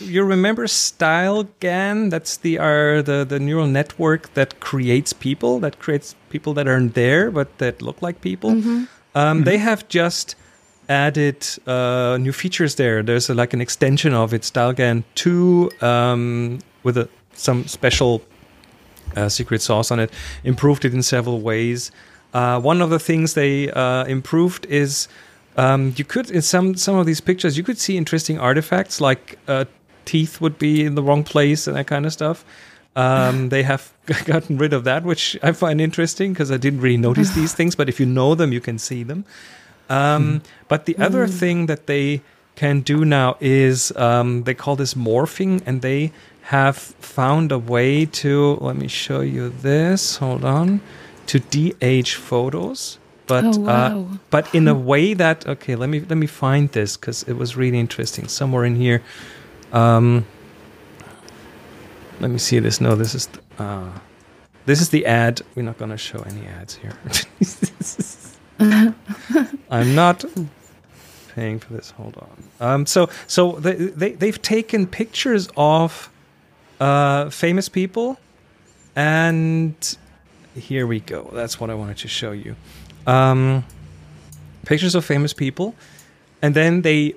you 0.00 0.24
remember 0.24 0.66
StyleGAN? 0.66 2.10
That's 2.10 2.36
the 2.38 2.58
uh, 2.58 3.02
the 3.02 3.24
the 3.28 3.38
neural 3.38 3.68
network 3.68 4.34
that 4.34 4.58
creates 4.58 5.12
people, 5.12 5.60
that 5.60 5.78
creates 5.78 6.16
people 6.28 6.54
that 6.54 6.66
aren't 6.66 6.94
there 6.94 7.30
but 7.30 7.58
that 7.58 7.80
look 7.80 8.02
like 8.02 8.20
people. 8.20 8.50
Um, 9.14 9.44
They 9.44 9.58
have 9.58 9.86
just 9.88 10.34
added 10.88 11.46
uh, 11.66 12.18
new 12.20 12.32
features 12.32 12.74
there. 12.76 13.02
There's 13.02 13.28
a, 13.30 13.34
like 13.34 13.52
an 13.52 13.60
extension 13.60 14.14
of 14.14 14.34
it, 14.34 14.42
StyleGAN 14.42 15.04
two, 15.14 15.70
um, 15.80 16.58
with 16.82 16.98
a, 16.98 17.08
some 17.34 17.66
special 17.66 18.22
uh, 19.16 19.28
secret 19.28 19.62
sauce 19.62 19.90
on 19.90 20.00
it. 20.00 20.10
Improved 20.44 20.84
it 20.84 20.94
in 20.94 21.02
several 21.02 21.40
ways. 21.40 21.90
Uh, 22.32 22.60
one 22.60 22.82
of 22.82 22.90
the 22.90 22.98
things 22.98 23.34
they 23.34 23.70
uh, 23.70 24.04
improved 24.04 24.66
is 24.66 25.08
um, 25.56 25.94
you 25.96 26.04
could 26.04 26.30
in 26.30 26.42
some 26.42 26.74
some 26.74 26.96
of 26.96 27.06
these 27.06 27.20
pictures 27.20 27.56
you 27.56 27.62
could 27.62 27.78
see 27.78 27.96
interesting 27.96 28.40
artifacts 28.40 29.00
like 29.00 29.38
uh, 29.46 29.64
teeth 30.04 30.40
would 30.40 30.58
be 30.58 30.84
in 30.84 30.96
the 30.96 31.02
wrong 31.02 31.22
place 31.22 31.66
and 31.66 31.76
that 31.76 31.86
kind 31.86 32.06
of 32.06 32.12
stuff. 32.12 32.44
Um, 32.96 33.48
they 33.54 33.62
have 33.62 33.92
gotten 34.24 34.58
rid 34.58 34.72
of 34.72 34.84
that, 34.84 35.04
which 35.04 35.38
I 35.42 35.52
find 35.52 35.80
interesting 35.80 36.32
because 36.32 36.50
I 36.50 36.56
didn't 36.56 36.80
really 36.80 36.96
notice 36.96 37.30
these 37.30 37.54
things. 37.58 37.74
But 37.74 37.88
if 37.88 38.00
you 38.00 38.06
know 38.06 38.34
them, 38.34 38.52
you 38.52 38.60
can 38.60 38.78
see 38.78 39.02
them. 39.02 39.24
Um, 39.88 40.40
But 40.68 40.84
the 40.86 40.96
other 40.98 41.26
thing 41.26 41.66
that 41.66 41.86
they 41.86 42.20
can 42.56 42.80
do 42.80 43.04
now 43.04 43.36
is 43.40 43.92
um, 43.96 44.44
they 44.44 44.54
call 44.54 44.76
this 44.76 44.94
morphing, 44.94 45.60
and 45.66 45.80
they 45.82 46.10
have 46.42 46.76
found 47.00 47.52
a 47.52 47.58
way 47.58 48.06
to. 48.06 48.58
Let 48.60 48.76
me 48.76 48.88
show 48.88 49.20
you 49.20 49.50
this. 49.62 50.16
Hold 50.20 50.44
on. 50.44 50.80
To 51.26 51.38
de-age 51.38 52.14
photos, 52.16 52.98
but 53.26 53.44
Oh, 53.44 53.66
uh, 53.66 54.04
but 54.30 54.54
in 54.54 54.68
a 54.68 54.74
way 54.90 55.14
that 55.14 55.46
okay. 55.46 55.74
Let 55.74 55.88
me 55.88 56.00
let 56.00 56.18
me 56.18 56.26
find 56.26 56.70
this 56.72 56.96
because 56.98 57.22
it 57.28 57.34
was 57.38 57.56
really 57.56 57.78
interesting 57.78 58.28
somewhere 58.28 58.66
in 58.66 58.76
here. 58.76 59.00
Um, 59.72 60.24
let 62.20 62.30
me 62.30 62.38
see 62.38 62.60
this. 62.60 62.80
No, 62.80 62.94
this 62.94 63.14
is 63.14 63.28
uh, 63.58 63.88
this 64.66 64.80
is 64.80 64.88
the 64.90 65.06
ad. 65.06 65.40
We're 65.56 65.62
not 65.64 65.78
going 65.78 65.90
to 65.90 65.98
show 65.98 66.22
any 66.26 66.46
ads 66.46 66.74
here. 66.76 66.92
I'm 69.70 69.94
not 69.94 70.24
paying 71.34 71.58
for 71.58 71.72
this. 71.72 71.90
Hold 71.90 72.16
on. 72.16 72.44
Um, 72.60 72.86
so 72.86 73.08
so 73.26 73.52
they, 73.52 73.74
they 73.74 74.12
they've 74.12 74.40
taken 74.40 74.86
pictures 74.86 75.48
of 75.56 76.10
uh, 76.80 77.30
famous 77.30 77.68
people, 77.68 78.18
and 78.94 79.74
here 80.54 80.86
we 80.86 81.00
go. 81.00 81.30
That's 81.32 81.58
what 81.58 81.70
I 81.70 81.74
wanted 81.74 81.98
to 81.98 82.08
show 82.08 82.32
you. 82.32 82.56
Um, 83.06 83.64
pictures 84.64 84.94
of 84.94 85.04
famous 85.04 85.32
people, 85.32 85.74
and 86.40 86.54
then 86.54 86.82
they 86.82 87.14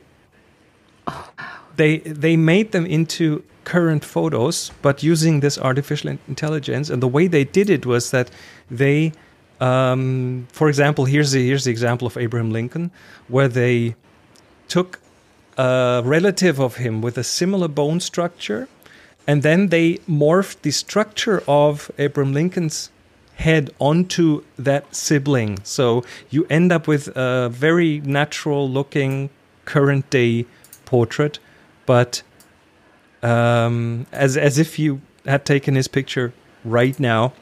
they 1.75 2.00
they 2.00 2.36
made 2.36 2.72
them 2.72 2.86
into 2.86 3.44
current 3.67 4.06
photos, 4.06 4.72
but 4.82 5.03
using 5.03 5.41
this 5.41 5.58
artificial 5.60 6.17
intelligence. 6.29 6.89
And 6.89 7.03
the 7.03 7.08
way 7.08 7.27
they 7.27 7.44
did 7.44 7.70
it 7.70 7.86
was 7.86 8.12
that 8.12 8.32
they, 8.72 9.12
um, 9.60 10.48
for 10.52 10.70
example, 10.70 11.06
here's 11.06 11.32
the 11.32 11.46
here's 11.48 11.64
the 11.64 11.72
example 11.72 12.08
of 12.08 12.18
Abraham 12.18 12.52
Lincoln, 12.52 12.92
where 13.28 13.48
they 13.48 13.96
took 14.68 15.00
a 15.58 16.02
relative 16.04 16.60
of 16.60 16.78
him 16.78 17.02
with 17.02 17.18
a 17.18 17.24
similar 17.24 17.68
bone 17.68 18.00
structure, 18.00 18.68
and 19.26 19.44
then 19.44 19.70
they 19.70 19.96
morphed 20.08 20.62
the 20.62 20.72
structure 20.72 21.44
of 21.48 21.92
Abraham 21.98 22.34
Lincoln's 22.34 22.92
head 23.36 23.70
onto 23.80 24.44
that 24.58 24.96
sibling. 24.96 25.60
So 25.64 26.04
you 26.30 26.46
end 26.50 26.72
up 26.72 26.88
with 26.88 27.08
a 27.16 27.50
very 27.50 28.00
natural 28.02 28.70
looking 28.70 29.30
current 29.66 30.10
day 30.10 30.46
portrait, 30.86 31.40
but 31.86 32.22
um, 33.24 34.06
as 34.12 34.38
as 34.38 34.60
if 34.60 34.78
you 34.78 35.02
had 35.26 35.46
taken 35.46 35.76
his 35.76 35.88
picture 35.88 36.34
right 36.64 37.00
now, 37.00 37.34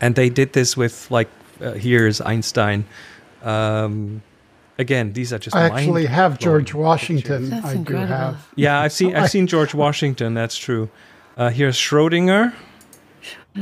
and 0.00 0.14
they 0.14 0.28
did 0.28 0.52
this 0.52 0.76
with 0.76 1.10
like 1.10 1.28
uh, 1.60 1.72
here's 1.72 2.20
Einstein. 2.20 2.84
Um, 3.42 4.22
again, 4.78 5.12
these 5.12 5.32
are 5.32 5.38
just 5.38 5.54
I 5.54 5.66
actually 5.66 6.06
have 6.06 6.38
George 6.38 6.74
Washington. 6.74 7.50
That's 7.50 7.66
I 7.66 7.72
do 7.74 7.78
incredible. 7.78 8.06
have. 8.14 8.48
Yeah, 8.56 8.80
I've 8.80 8.92
seen 8.92 9.14
I've 9.16 9.30
seen 9.30 9.46
George 9.46 9.74
Washington. 9.84 10.34
That's 10.34 10.56
true. 10.56 10.88
Uh, 11.36 11.50
here's 11.50 11.76
Schrodinger, 11.76 12.52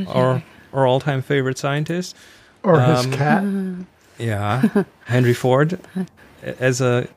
our 0.08 0.42
our 0.72 0.86
all 0.86 1.00
time 1.00 1.22
favorite 1.22 1.58
scientist. 1.58 2.16
Or 2.62 2.80
his 2.80 3.06
Um, 3.06 3.12
cat. 3.12 3.44
Yeah, 4.18 4.84
Henry 5.06 5.34
Ford 5.34 5.80
as 6.60 6.80
a 6.80 7.08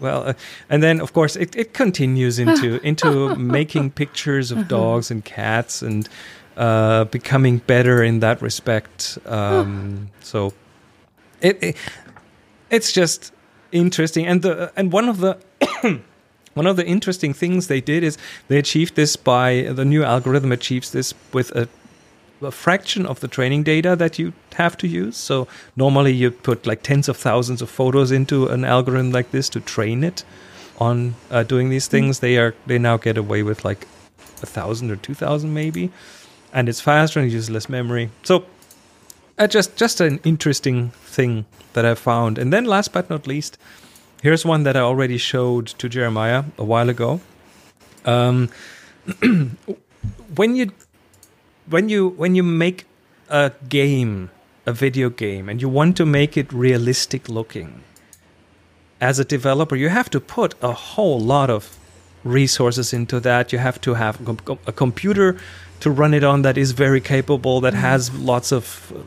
well, 0.00 0.28
uh, 0.28 0.32
and 0.68 0.82
then 0.82 1.00
of 1.00 1.12
course 1.12 1.36
it, 1.36 1.54
it 1.54 1.72
continues 1.72 2.38
into 2.40 2.80
into 2.84 3.36
making 3.36 3.90
pictures 3.92 4.50
of 4.50 4.66
dogs 4.66 5.10
and 5.10 5.24
cats 5.24 5.82
and 5.82 6.08
uh, 6.58 7.04
becoming 7.04 7.58
better 7.58 8.02
in 8.02 8.20
that 8.20 8.42
respect. 8.42 9.16
Um, 9.24 10.10
so 10.20 10.52
it, 11.40 11.62
it 11.62 11.76
it's 12.68 12.92
just 12.92 13.32
interesting, 13.72 14.26
and 14.26 14.42
the 14.42 14.72
and 14.76 14.92
one 14.92 15.08
of 15.08 15.18
the 15.18 15.38
one 16.54 16.66
of 16.66 16.76
the 16.76 16.84
interesting 16.84 17.32
things 17.32 17.68
they 17.68 17.80
did 17.80 18.02
is 18.02 18.18
they 18.48 18.58
achieved 18.58 18.96
this 18.96 19.16
by 19.16 19.68
the 19.70 19.84
new 19.84 20.02
algorithm 20.02 20.52
achieves 20.52 20.90
this 20.90 21.14
with 21.32 21.50
a 21.52 21.68
a 22.40 22.50
fraction 22.50 23.04
of 23.06 23.20
the 23.20 23.28
training 23.28 23.64
data 23.64 23.96
that 23.96 24.18
you 24.18 24.32
have 24.54 24.76
to 24.78 24.86
use. 24.86 25.16
So 25.16 25.48
normally 25.76 26.12
you 26.12 26.30
put 26.30 26.66
like 26.66 26.82
tens 26.82 27.08
of 27.08 27.16
thousands 27.16 27.62
of 27.62 27.70
photos 27.70 28.12
into 28.12 28.46
an 28.46 28.64
algorithm 28.64 29.10
like 29.10 29.30
this 29.30 29.48
to 29.50 29.60
train 29.60 30.04
it 30.04 30.24
on 30.78 31.14
uh, 31.30 31.42
doing 31.42 31.70
these 31.70 31.88
things. 31.88 32.20
They 32.20 32.36
are 32.38 32.54
they 32.66 32.78
now 32.78 32.96
get 32.96 33.16
away 33.16 33.42
with 33.42 33.64
like 33.64 33.86
a 34.42 34.46
thousand 34.46 34.90
or 34.90 34.96
two 34.96 35.14
thousand 35.14 35.52
maybe, 35.52 35.90
and 36.52 36.68
it's 36.68 36.80
faster 36.80 37.20
and 37.20 37.30
uses 37.30 37.50
less 37.50 37.68
memory. 37.68 38.10
So 38.22 38.44
uh, 39.38 39.46
just 39.46 39.76
just 39.76 40.00
an 40.00 40.20
interesting 40.24 40.90
thing 41.04 41.46
that 41.72 41.84
I 41.84 41.94
found. 41.94 42.38
And 42.38 42.52
then 42.52 42.64
last 42.64 42.92
but 42.92 43.08
not 43.08 43.26
least, 43.26 43.58
here's 44.22 44.44
one 44.44 44.64
that 44.64 44.76
I 44.76 44.80
already 44.80 45.18
showed 45.18 45.66
to 45.78 45.88
Jeremiah 45.88 46.44
a 46.56 46.64
while 46.64 46.88
ago. 46.88 47.20
Um, 48.04 48.48
when 50.34 50.56
you 50.56 50.72
when 51.68 51.88
you 51.88 52.08
when 52.08 52.34
you 52.34 52.42
make 52.42 52.86
a 53.28 53.52
game, 53.68 54.30
a 54.66 54.72
video 54.72 55.10
game, 55.10 55.48
and 55.48 55.62
you 55.62 55.68
want 55.68 55.96
to 55.98 56.06
make 56.06 56.36
it 56.36 56.52
realistic 56.52 57.28
looking, 57.28 57.82
as 59.00 59.18
a 59.18 59.24
developer, 59.24 59.76
you 59.76 59.88
have 59.88 60.10
to 60.10 60.20
put 60.20 60.54
a 60.62 60.72
whole 60.72 61.20
lot 61.20 61.50
of 61.50 61.76
resources 62.24 62.92
into 62.92 63.20
that. 63.20 63.52
You 63.52 63.58
have 63.58 63.80
to 63.82 63.94
have 63.94 64.20
a 64.66 64.72
computer 64.72 65.36
to 65.80 65.90
run 65.90 66.14
it 66.14 66.24
on 66.24 66.42
that 66.42 66.58
is 66.58 66.72
very 66.72 67.00
capable, 67.00 67.60
that 67.60 67.74
has 67.74 68.12
lots 68.14 68.52
of 68.52 68.92
uh, 68.94 69.00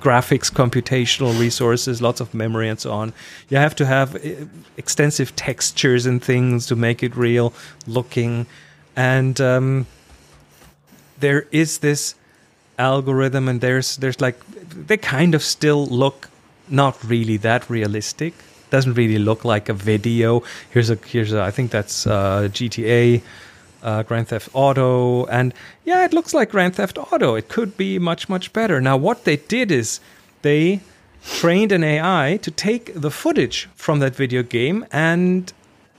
graphics, 0.00 0.50
computational 0.50 1.38
resources, 1.38 2.00
lots 2.00 2.20
of 2.20 2.32
memory, 2.34 2.68
and 2.68 2.80
so 2.80 2.92
on. 2.92 3.12
You 3.48 3.58
have 3.58 3.74
to 3.76 3.86
have 3.86 4.16
uh, 4.16 4.46
extensive 4.76 5.34
textures 5.36 6.06
and 6.06 6.22
things 6.22 6.66
to 6.66 6.76
make 6.76 7.02
it 7.02 7.16
real 7.16 7.52
looking, 7.86 8.46
and 8.96 9.40
um, 9.40 9.86
there 11.18 11.46
is 11.50 11.78
this 11.78 12.14
algorithm 12.78 13.48
and 13.48 13.60
there's 13.60 13.96
there's 13.98 14.20
like 14.20 14.38
they 14.86 14.96
kind 14.96 15.34
of 15.34 15.42
still 15.42 15.86
look 15.86 16.28
not 16.68 17.02
really 17.04 17.36
that 17.38 17.68
realistic. 17.70 18.34
Doesn't 18.70 18.94
really 18.94 19.18
look 19.18 19.44
like 19.44 19.68
a 19.68 19.74
video. 19.74 20.42
Here's 20.70 20.90
a 20.90 20.96
here's 20.96 21.32
a 21.32 21.42
i 21.42 21.50
think 21.50 21.70
that's 21.70 22.06
uh, 22.06 22.48
gta 22.52 23.22
uh, 23.84 24.02
grand 24.02 24.28
theft 24.28 24.48
auto 24.52 25.24
and 25.26 25.54
yeah 25.84 26.04
it 26.04 26.12
looks 26.12 26.34
like 26.34 26.50
grand 26.50 26.74
theft 26.74 26.98
auto 26.98 27.34
it 27.34 27.48
could 27.48 27.76
be 27.76 27.98
much 27.98 28.28
much 28.28 28.52
better 28.52 28.80
now 28.80 28.96
what 28.96 29.24
they 29.24 29.36
did 29.36 29.70
is 29.70 30.00
they 30.42 30.80
trained 31.22 31.70
an 31.70 31.84
ai 31.84 32.38
to 32.42 32.50
take 32.50 32.92
the 32.94 33.10
footage 33.10 33.68
from 33.76 34.00
that 34.00 34.16
video 34.16 34.42
game 34.42 34.84
and 34.90 35.52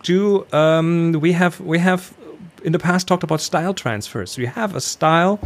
do 0.04 0.46
um, 0.51 1.13
we 1.13 1.32
have 1.32 1.60
we 1.60 1.80
have 1.80 2.13
in 2.65 2.72
the 2.72 2.80
past 2.80 3.08
talked 3.08 3.24
about 3.24 3.39
style 3.39 3.74
transfers. 3.74 4.38
You 4.38 4.48
have 4.48 4.75
a 4.75 4.82
style 4.82 5.39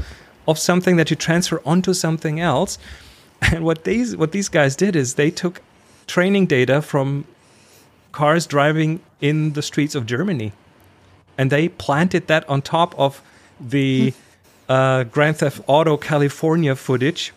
of 0.48 0.58
something 0.58 0.96
that 0.96 1.10
you 1.10 1.16
transfer 1.18 1.62
onto 1.66 1.94
something 1.94 2.40
else. 2.40 2.78
And 3.42 3.64
what 3.64 3.86
these 3.86 4.18
what 4.18 4.34
these 4.34 4.50
guys 4.50 4.76
did 4.76 4.98
is 4.98 5.14
they 5.14 5.32
took 5.32 5.62
training 6.08 6.48
data 6.48 6.82
from 6.82 7.24
cars 8.12 8.46
driving 8.46 9.00
in 9.22 9.54
the 9.54 9.62
streets 9.62 9.96
of 9.96 10.06
Germany, 10.06 10.52
and 11.40 11.50
they 11.50 11.70
planted 11.70 12.28
that 12.28 12.48
on 12.50 12.62
top 12.62 12.94
of 13.00 13.22
the 13.62 14.14
uh, 14.68 15.06
Grand 15.06 15.38
Theft 15.38 15.62
Auto 15.68 15.96
California 15.96 16.76
footage 16.76 17.32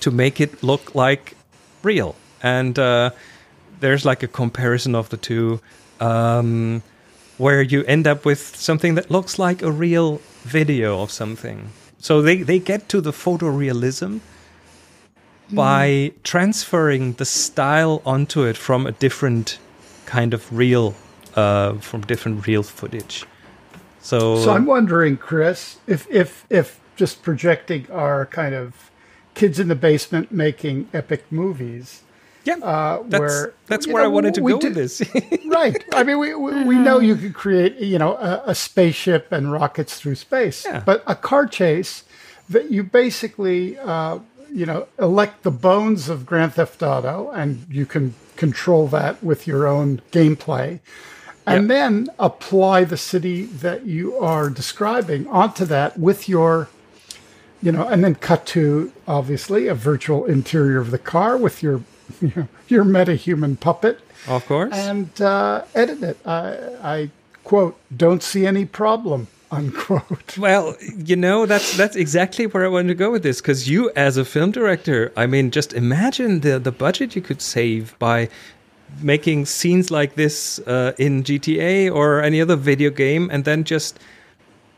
to 0.00 0.10
make 0.10 0.40
it 0.40 0.60
look 0.64 0.96
like 0.96 1.36
real. 1.84 2.16
And 2.42 2.76
uh, 2.76 3.10
there's 3.78 4.04
like 4.04 4.24
a 4.24 4.26
comparison 4.26 4.96
of 4.96 5.08
the 5.10 5.16
two, 5.16 5.60
um, 6.00 6.82
where 7.38 7.62
you 7.62 7.84
end 7.84 8.08
up 8.08 8.24
with 8.24 8.56
something 8.56 8.96
that 8.96 9.08
looks 9.08 9.38
like 9.38 9.62
a 9.62 9.70
real 9.70 10.20
video 10.42 11.00
of 11.00 11.12
something. 11.12 11.70
So 11.98 12.22
they, 12.22 12.42
they 12.42 12.58
get 12.58 12.88
to 12.88 13.00
the 13.00 13.12
photorealism 13.12 14.18
by 15.52 16.12
transferring 16.24 17.12
the 17.14 17.24
style 17.24 18.02
onto 18.04 18.42
it 18.42 18.56
from 18.56 18.84
a 18.84 18.92
different 18.92 19.58
kind 20.06 20.34
of 20.34 20.52
real, 20.52 20.94
uh, 21.34 21.74
from 21.74 22.02
different 22.02 22.46
real 22.46 22.62
footage. 22.62 23.24
So, 24.00 24.42
So 24.42 24.50
I'm 24.50 24.66
wondering, 24.66 25.16
Chris, 25.16 25.78
if 25.86 26.10
if 26.10 26.44
if 26.50 26.80
just 26.96 27.22
projecting 27.22 27.86
our 27.90 28.26
kind 28.26 28.54
of 28.54 28.90
kids 29.34 29.58
in 29.58 29.68
the 29.68 29.74
basement 29.76 30.32
making 30.32 30.88
epic 30.92 31.24
movies, 31.30 32.02
yeah, 32.44 32.56
uh, 32.56 33.02
that's, 33.06 33.20
where 33.20 33.54
that's 33.66 33.86
where 33.86 34.02
know, 34.02 34.08
I 34.08 34.08
wanted 34.08 34.34
to 34.34 34.40
go 34.40 34.58
with 34.58 34.74
this. 34.74 35.02
right? 35.46 35.84
I 35.94 36.02
mean, 36.02 36.18
we 36.18 36.34
we, 36.34 36.64
we 36.64 36.74
know 36.76 36.98
you 36.98 37.14
could 37.16 37.34
create 37.34 37.76
you 37.76 37.98
know 37.98 38.14
a, 38.16 38.42
a 38.46 38.54
spaceship 38.54 39.30
and 39.30 39.52
rockets 39.52 39.98
through 40.00 40.16
space, 40.16 40.64
Yeah. 40.64 40.82
but 40.84 41.04
a 41.06 41.14
car 41.14 41.46
chase 41.46 42.02
that 42.48 42.70
you 42.70 42.82
basically 42.82 43.78
uh, 43.78 44.18
you 44.52 44.66
know 44.66 44.88
elect 44.98 45.44
the 45.44 45.52
bones 45.52 46.08
of 46.08 46.26
Grand 46.26 46.54
Theft 46.54 46.82
Auto, 46.82 47.30
and 47.30 47.66
you 47.70 47.86
can 47.86 48.14
control 48.36 48.88
that 48.88 49.22
with 49.22 49.46
your 49.46 49.68
own 49.68 50.02
gameplay. 50.10 50.80
And 51.46 51.62
Yep. 51.64 51.68
then 51.68 52.08
apply 52.18 52.84
the 52.84 52.96
city 52.96 53.44
that 53.46 53.84
you 53.84 54.16
are 54.16 54.48
describing 54.48 55.26
onto 55.28 55.64
that 55.66 55.98
with 55.98 56.28
your 56.28 56.68
you 57.64 57.70
know, 57.70 57.86
and 57.86 58.02
then 58.02 58.16
cut 58.16 58.44
to 58.46 58.90
obviously 59.06 59.68
a 59.68 59.74
virtual 59.74 60.24
interior 60.24 60.80
of 60.80 60.90
the 60.90 60.98
car 60.98 61.36
with 61.36 61.62
your 61.62 61.82
you 62.20 62.32
know, 62.36 62.48
your 62.68 62.84
metahuman 62.84 63.58
puppet 63.58 64.00
of 64.28 64.44
course. 64.46 64.74
and 64.74 65.20
uh, 65.20 65.62
edit 65.74 66.02
it. 66.02 66.16
I, 66.26 66.58
I 66.82 67.10
quote, 67.44 67.76
don't 67.96 68.22
see 68.22 68.46
any 68.46 68.64
problem. 68.64 69.28
unquote. 69.52 70.38
Well, 70.38 70.76
you 70.96 71.14
know 71.14 71.44
that's 71.46 71.76
that's 71.76 71.94
exactly 71.94 72.46
where 72.46 72.64
I 72.64 72.68
wanted 72.68 72.88
to 72.88 72.94
go 72.94 73.10
with 73.10 73.22
this 73.22 73.40
because 73.42 73.68
you, 73.68 73.90
as 73.94 74.16
a 74.16 74.24
film 74.24 74.50
director, 74.50 75.12
I 75.16 75.26
mean, 75.26 75.50
just 75.50 75.72
imagine 75.74 76.40
the 76.40 76.58
the 76.58 76.72
budget 76.72 77.14
you 77.14 77.20
could 77.22 77.42
save 77.42 77.94
by 77.98 78.28
making 79.00 79.46
scenes 79.46 79.90
like 79.90 80.14
this 80.14 80.58
uh, 80.60 80.92
in 80.98 81.22
GTA 81.22 81.94
or 81.94 82.20
any 82.22 82.40
other 82.40 82.56
video 82.56 82.90
game, 82.90 83.28
and 83.32 83.44
then 83.44 83.64
just 83.64 83.98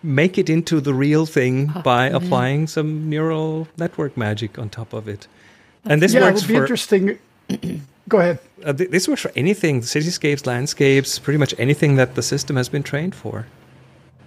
make 0.03 0.37
it 0.39 0.51
into 0.51 0.81
the 0.81 0.93
real 0.93 1.25
thing 1.27 1.73
Oh, 1.75 1.83
by 1.83 2.07
applying 2.07 2.67
some 2.67 3.09
neural 3.09 3.67
network 3.79 4.17
magic 4.17 4.59
on 4.59 4.69
top 4.69 4.93
of 4.93 5.09
it. 5.09 5.27
And 5.85 6.01
this 6.03 6.13
yeah, 6.15 6.21
it 6.21 6.25
works 6.25 6.43
would 6.43 6.49
be 6.49 6.55
for 6.55 6.63
interesting. 6.63 7.19
Go 8.09 8.19
ahead. 8.19 8.39
uh, 8.65 8.73
th- 8.75 8.91
this 8.91 9.09
works 9.09 9.23
for 9.23 9.33
anything, 9.35 9.81
cityscapes, 9.81 10.47
landscapes, 10.47 11.19
pretty 11.19 11.39
much 11.39 11.55
anything 11.59 11.97
that 11.97 12.15
the 12.17 12.23
system 12.23 12.57
has 12.57 12.69
been 12.69 12.83
trained 12.83 13.15
for. 13.15 13.47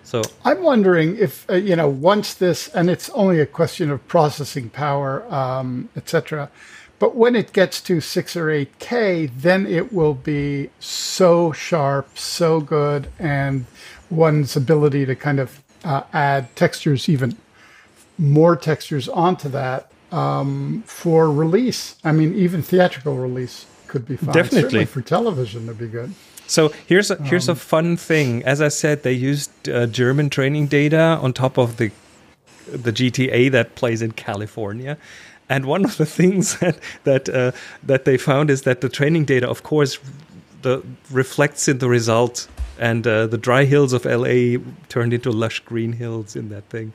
So 0.03 0.23
I'm 0.45 0.63
wondering 0.63 1.17
if 1.17 1.47
uh, 1.49 1.55
you 1.55 1.75
know 1.75 1.87
once 1.89 2.33
this, 2.33 2.69
and 2.69 2.89
it's 2.89 3.09
only 3.11 3.39
a 3.39 3.45
question 3.45 3.91
of 3.91 4.07
processing 4.07 4.69
power, 4.69 5.31
um, 5.31 5.89
etc. 5.95 6.49
But 6.99 7.15
when 7.15 7.35
it 7.35 7.53
gets 7.53 7.79
to 7.81 8.01
six 8.01 8.35
or 8.35 8.49
eight 8.49 8.79
K, 8.79 9.27
then 9.27 9.67
it 9.67 9.93
will 9.93 10.15
be 10.15 10.71
so 10.79 11.51
sharp, 11.51 12.17
so 12.17 12.59
good, 12.59 13.09
and 13.19 13.65
one's 14.09 14.55
ability 14.55 15.05
to 15.05 15.15
kind 15.15 15.39
of 15.39 15.61
uh, 15.83 16.03
add 16.11 16.55
textures, 16.55 17.07
even 17.07 17.37
more 18.17 18.55
textures 18.55 19.07
onto 19.07 19.47
that 19.49 19.91
um, 20.11 20.83
for 20.85 21.31
release. 21.31 21.97
I 22.03 22.11
mean, 22.11 22.33
even 22.33 22.61
theatrical 22.61 23.15
release 23.15 23.65
could 23.87 24.07
be 24.07 24.17
fine. 24.17 24.33
Definitely. 24.33 24.61
Certainly 24.61 24.85
for 24.85 25.01
television, 25.01 25.63
it'd 25.65 25.77
be 25.77 25.87
good. 25.87 26.13
So 26.47 26.69
here's 26.87 27.11
a 27.11 27.21
here's 27.23 27.49
a 27.49 27.55
fun 27.55 27.97
thing. 27.97 28.41
As 28.43 28.61
I 28.61 28.69
said, 28.69 29.03
they 29.03 29.11
used 29.11 29.69
uh, 29.69 29.85
German 29.85 30.29
training 30.29 30.67
data 30.67 31.19
on 31.21 31.33
top 31.33 31.57
of 31.57 31.77
the 31.77 31.91
the 32.67 32.91
GTA 32.91 33.51
that 33.51 33.75
plays 33.75 34.01
in 34.01 34.11
California. 34.11 34.97
And 35.49 35.65
one 35.65 35.85
of 35.85 35.97
the 35.97 36.05
things 36.19 36.59
that 36.59 36.77
that 37.03 37.29
uh, 37.29 37.51
that 37.87 38.03
they 38.05 38.17
found 38.17 38.49
is 38.49 38.61
that 38.63 38.81
the 38.81 38.89
training 38.89 39.25
data, 39.25 39.47
of 39.49 39.63
course, 39.63 39.99
the 40.61 40.81
reflects 41.11 41.67
in 41.67 41.77
the 41.79 41.89
result. 41.89 42.47
And 42.79 43.07
uh, 43.07 43.25
the 43.25 43.39
dry 43.39 43.65
hills 43.65 43.91
of 43.91 44.05
LA 44.05 44.59
turned 44.87 45.11
into 45.11 45.31
lush 45.31 45.61
green 45.65 45.93
hills 45.93 46.35
in 46.35 46.49
that 46.49 46.63
thing. 46.69 46.91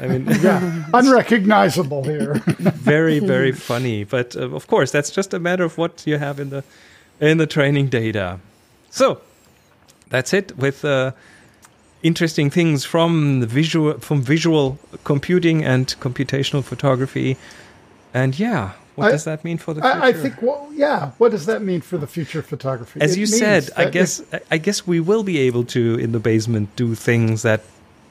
I 0.00 0.08
mean, 0.08 0.26
Yeah, 0.42 0.84
unrecognizable 0.92 2.02
here. 2.02 2.34
very 2.74 3.20
very 3.20 3.52
funny. 3.52 4.02
But 4.04 4.34
uh, 4.34 4.50
of 4.56 4.66
course, 4.66 4.90
that's 4.90 5.10
just 5.16 5.32
a 5.34 5.38
matter 5.38 5.62
of 5.64 5.78
what 5.78 6.02
you 6.04 6.18
have 6.18 6.40
in 6.40 6.50
the 6.50 6.64
in 7.20 7.38
the 7.38 7.46
training 7.46 7.90
data. 7.90 8.40
So 8.90 9.20
that's 10.08 10.32
it 10.34 10.56
with 10.58 10.84
uh, 10.84 11.12
interesting 12.02 12.50
things 12.50 12.84
from 12.84 13.40
the 13.40 13.46
visual 13.46 13.98
from 14.00 14.22
visual 14.22 14.78
computing 15.04 15.64
and 15.64 15.94
computational 16.00 16.64
photography. 16.64 17.36
And 18.12 18.38
yeah, 18.38 18.72
what 18.96 19.08
I- 19.08 19.10
does 19.12 19.24
that 19.24 19.44
mean 19.44 19.58
for 19.58 19.74
the 19.74 19.82
future? 19.82 20.02
I, 20.02 20.08
I 20.08 20.12
think, 20.12 20.42
well, 20.42 20.68
yeah. 20.72 21.12
What 21.18 21.30
does 21.30 21.46
that 21.46 21.62
mean 21.62 21.80
for 21.80 21.98
the 21.98 22.06
future 22.06 22.40
of 22.40 22.46
photography? 22.46 23.00
as 23.00 23.16
It 23.16 23.20
you 23.20 23.26
said, 23.26 23.70
I 23.76 23.86
guess 23.86 24.22
I- 24.32 24.40
I 24.50 24.58
guess 24.58 24.86
we 24.86 25.00
will 25.00 25.22
be 25.22 25.38
able 25.38 25.64
to 25.66 25.96
in 25.96 26.12
the 26.12 26.20
basement 26.20 26.74
do 26.76 26.94
things 26.94 27.42
that 27.42 27.62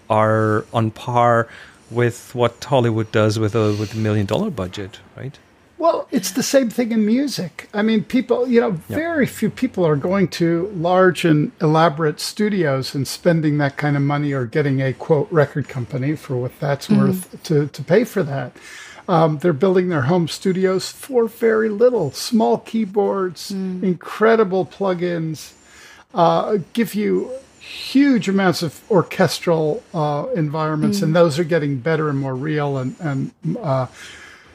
are 0.10 0.66
on 0.74 0.92
par 0.92 1.48
with 1.92 2.34
what 2.34 2.64
Hollywood 2.64 3.12
does 3.12 3.40
with 3.40 3.56
a 3.56 3.76
with 3.80 3.94
a 3.94 3.98
million 3.98 4.26
dollar 4.26 4.50
budget, 4.50 5.00
right? 5.16 5.38
Well, 5.80 6.10
it's 6.12 6.32
the 6.32 6.44
same 6.44 6.70
thing 6.70 6.92
in 6.92 7.06
music. 7.06 7.70
I 7.74 7.84
mean, 7.84 8.04
people, 8.04 8.50
you 8.50 8.60
know, 8.60 8.72
very 8.90 9.26
few 9.26 9.50
people 9.50 9.86
are 9.88 9.96
going 9.96 10.28
to 10.40 10.68
large 10.76 11.24
and 11.24 11.54
elaborate 11.62 12.20
studios 12.20 12.94
and 12.94 13.08
spending 13.08 13.60
that 13.60 13.78
kind 13.78 13.96
of 13.96 14.02
money 14.02 14.34
or 14.34 14.46
getting 14.46 14.82
a 14.82 14.92
quote 14.92 15.32
record 15.32 15.70
company 15.70 16.18
for 16.18 16.36
what 16.36 16.60
that's 16.60 16.88
mm-hmm. 16.88 17.00
worth 17.00 17.44
to, 17.44 17.68
to 17.68 17.82
pay 17.82 18.04
for 18.04 18.24
that. 18.24 18.52
Um, 19.10 19.40
they're 19.40 19.54
building 19.54 19.90
their 19.90 20.04
home 20.04 20.28
studios 20.28 20.92
for 20.92 21.28
very 21.28 21.68
little 21.68 22.12
small 22.12 22.60
keyboards, 22.60 23.50
incredible 23.84 24.68
plugins, 24.68 25.54
uh, 26.14 26.60
give 26.74 26.94
you 26.94 27.32
huge 27.60 28.30
amounts 28.30 28.62
of 28.62 28.80
orchestral 28.92 29.82
uh, 29.96 30.28
environments, 30.36 31.00
and 31.06 31.16
those 31.16 31.40
are 31.40 31.44
getting 31.44 31.78
better 31.80 32.08
and 32.10 32.20
more 32.20 32.36
real 32.36 32.78
and, 32.78 32.96
and 33.00 33.32
uh, 33.58 33.88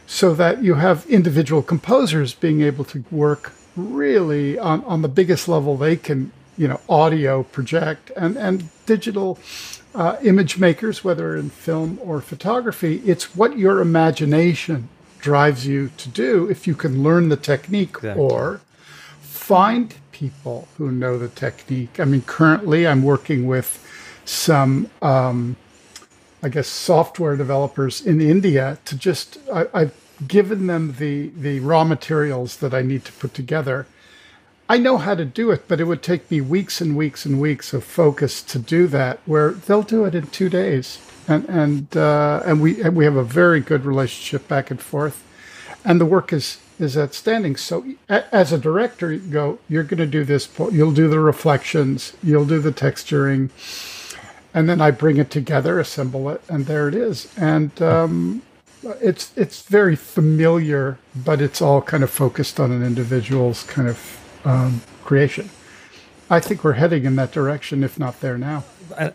so 0.07 0.35
that 0.35 0.63
you 0.63 0.75
have 0.75 1.05
individual 1.07 1.61
composers 1.63 2.33
being 2.35 2.61
able 2.63 2.85
to 2.85 3.05
work 3.11 3.53
really 3.77 4.57
on, 4.59 4.85
on 4.85 5.03
the 5.03 5.09
biggest 5.09 5.49
level 5.49 5.77
they 5.77 5.97
can, 5.97 6.31
you 6.57 6.69
know, 6.69 6.81
audio 6.89 7.43
project 7.43 8.13
and, 8.17 8.37
and 8.37 8.69
digital 8.87 9.37
uh, 9.95 10.17
image 10.23 10.59
makers, 10.59 11.05
whether 11.05 11.37
in 11.37 11.51
film 11.51 11.99
or 12.03 12.21
photography. 12.21 12.97
It's 13.05 13.35
what 13.37 13.59
your 13.59 13.81
imagination 13.81 14.89
drives 15.21 15.67
you 15.67 15.91
to 15.97 16.09
do 16.09 16.49
if 16.51 16.67
you 16.67 16.75
can 16.75 17.03
learn 17.03 17.29
the 17.29 17.37
technique 17.37 17.97
Exactly. 17.97 18.23
or 18.23 18.61
find 19.21 19.95
people 20.13 20.69
who 20.77 20.91
know 20.91 21.19
the 21.19 21.29
technique. 21.29 21.99
I 21.99 22.05
mean, 22.05 22.23
currently 22.23 22.87
I'm 22.87 23.03
working 23.03 23.47
with 23.47 23.81
some 24.25 24.91
um, 25.03 25.57
I 26.43 26.49
guess 26.51 26.69
software 26.69 27.37
developers 27.37 28.01
in 28.05 28.21
India 28.21 28.79
to 28.85 28.97
just 28.97 29.39
I, 29.53 29.67
I've 29.73 29.95
given 30.29 30.67
them 30.67 30.97
the 30.99 31.29
the 31.29 31.61
raw 31.61 31.85
materials 31.85 32.59
that 32.59 32.75
I 32.75 32.83
need 32.83 33.05
to 33.07 33.13
put 33.13 33.33
together. 33.35 33.87
I 34.69 34.79
know 34.79 34.97
how 34.97 35.15
to 35.15 35.25
do 35.25 35.51
it, 35.51 35.69
but 35.69 35.81
it 35.81 35.85
would 35.85 36.03
take 36.03 36.31
me 36.31 36.41
weeks 36.41 36.81
and 36.81 36.97
weeks 36.97 37.27
and 37.27 37.41
weeks 37.41 37.73
of 37.73 37.85
focus 37.85 38.43
to 38.43 38.59
do 38.59 38.87
that. 38.89 39.21
Where 39.27 39.53
they'll 39.53 39.83
do 39.83 40.05
it 40.05 40.15
in 40.15 40.27
two 40.29 40.49
days, 40.49 40.99
and 41.29 41.45
and 41.49 41.97
uh, 41.97 42.43
and 42.45 42.61
we 42.61 42.83
and 42.83 42.97
we 42.97 43.05
have 43.05 43.17
a 43.17 43.25
very 43.25 43.61
good 43.61 43.85
relationship 43.85 44.49
back 44.49 44.71
and 44.71 44.81
forth, 44.81 45.23
and 45.85 46.01
the 46.01 46.07
work 46.07 46.33
is 46.33 46.59
is 46.79 46.97
outstanding. 46.97 47.57
So 47.57 47.85
as 48.09 48.53
a 48.53 48.59
director, 48.59 49.13
you 49.13 49.21
go, 49.21 49.59
you're 49.69 49.85
going 49.85 49.99
to 49.99 50.07
do 50.07 50.25
this. 50.25 50.49
You'll 50.73 50.93
do 50.93 51.09
the 51.09 51.21
reflections. 51.21 52.15
You'll 52.23 52.47
do 52.47 52.59
the 52.59 52.73
texturing 52.73 53.51
and 54.55 54.69
then 54.69 54.81
I 54.81 54.93
bring 54.93 55.17
it 55.17 55.31
together, 55.31 55.81
assemble 55.81 56.31
it, 56.31 56.41
and 56.49 56.67
there 56.67 56.89
it 56.89 56.95
is. 56.95 57.29
And 57.37 57.83
um, 57.83 58.43
it's 58.85 59.33
it's 59.37 59.63
very 59.63 59.97
familiar, 59.97 60.97
but 61.15 61.43
it's 61.43 61.61
all 61.61 61.83
kind 61.83 62.05
of 62.05 62.11
focused 62.11 62.61
on 62.61 62.71
an 62.71 62.83
individual's 62.83 63.65
kind 63.65 63.89
of 63.89 64.24
um, 64.45 64.81
creation. 65.05 65.51
I 66.31 66.41
think 66.41 66.65
we're 66.65 66.73
heading 66.75 67.05
in 67.05 67.17
that 67.17 67.33
direction, 67.33 67.85
if 67.85 67.99
not 67.99 68.21
there 68.21 68.39
now. 68.39 68.65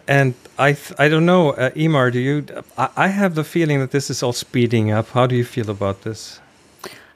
And 0.08 0.36
I 0.58 0.74
th- 0.74 0.94
I 1.00 1.10
don't 1.10 1.26
know, 1.26 1.52
uh, 1.52 1.72
Eimear, 1.72 2.12
do 2.12 2.20
you? 2.20 2.46
I, 2.78 2.90
I 2.96 3.08
have 3.08 3.36
the 3.36 3.44
feeling 3.44 3.80
that 3.80 3.92
this 3.92 4.10
is 4.10 4.22
all 4.24 4.34
speeding 4.34 4.92
up. 4.92 5.10
How 5.10 5.28
do 5.28 5.36
you 5.36 5.44
feel 5.46 5.70
about 5.70 6.04
this? 6.04 6.40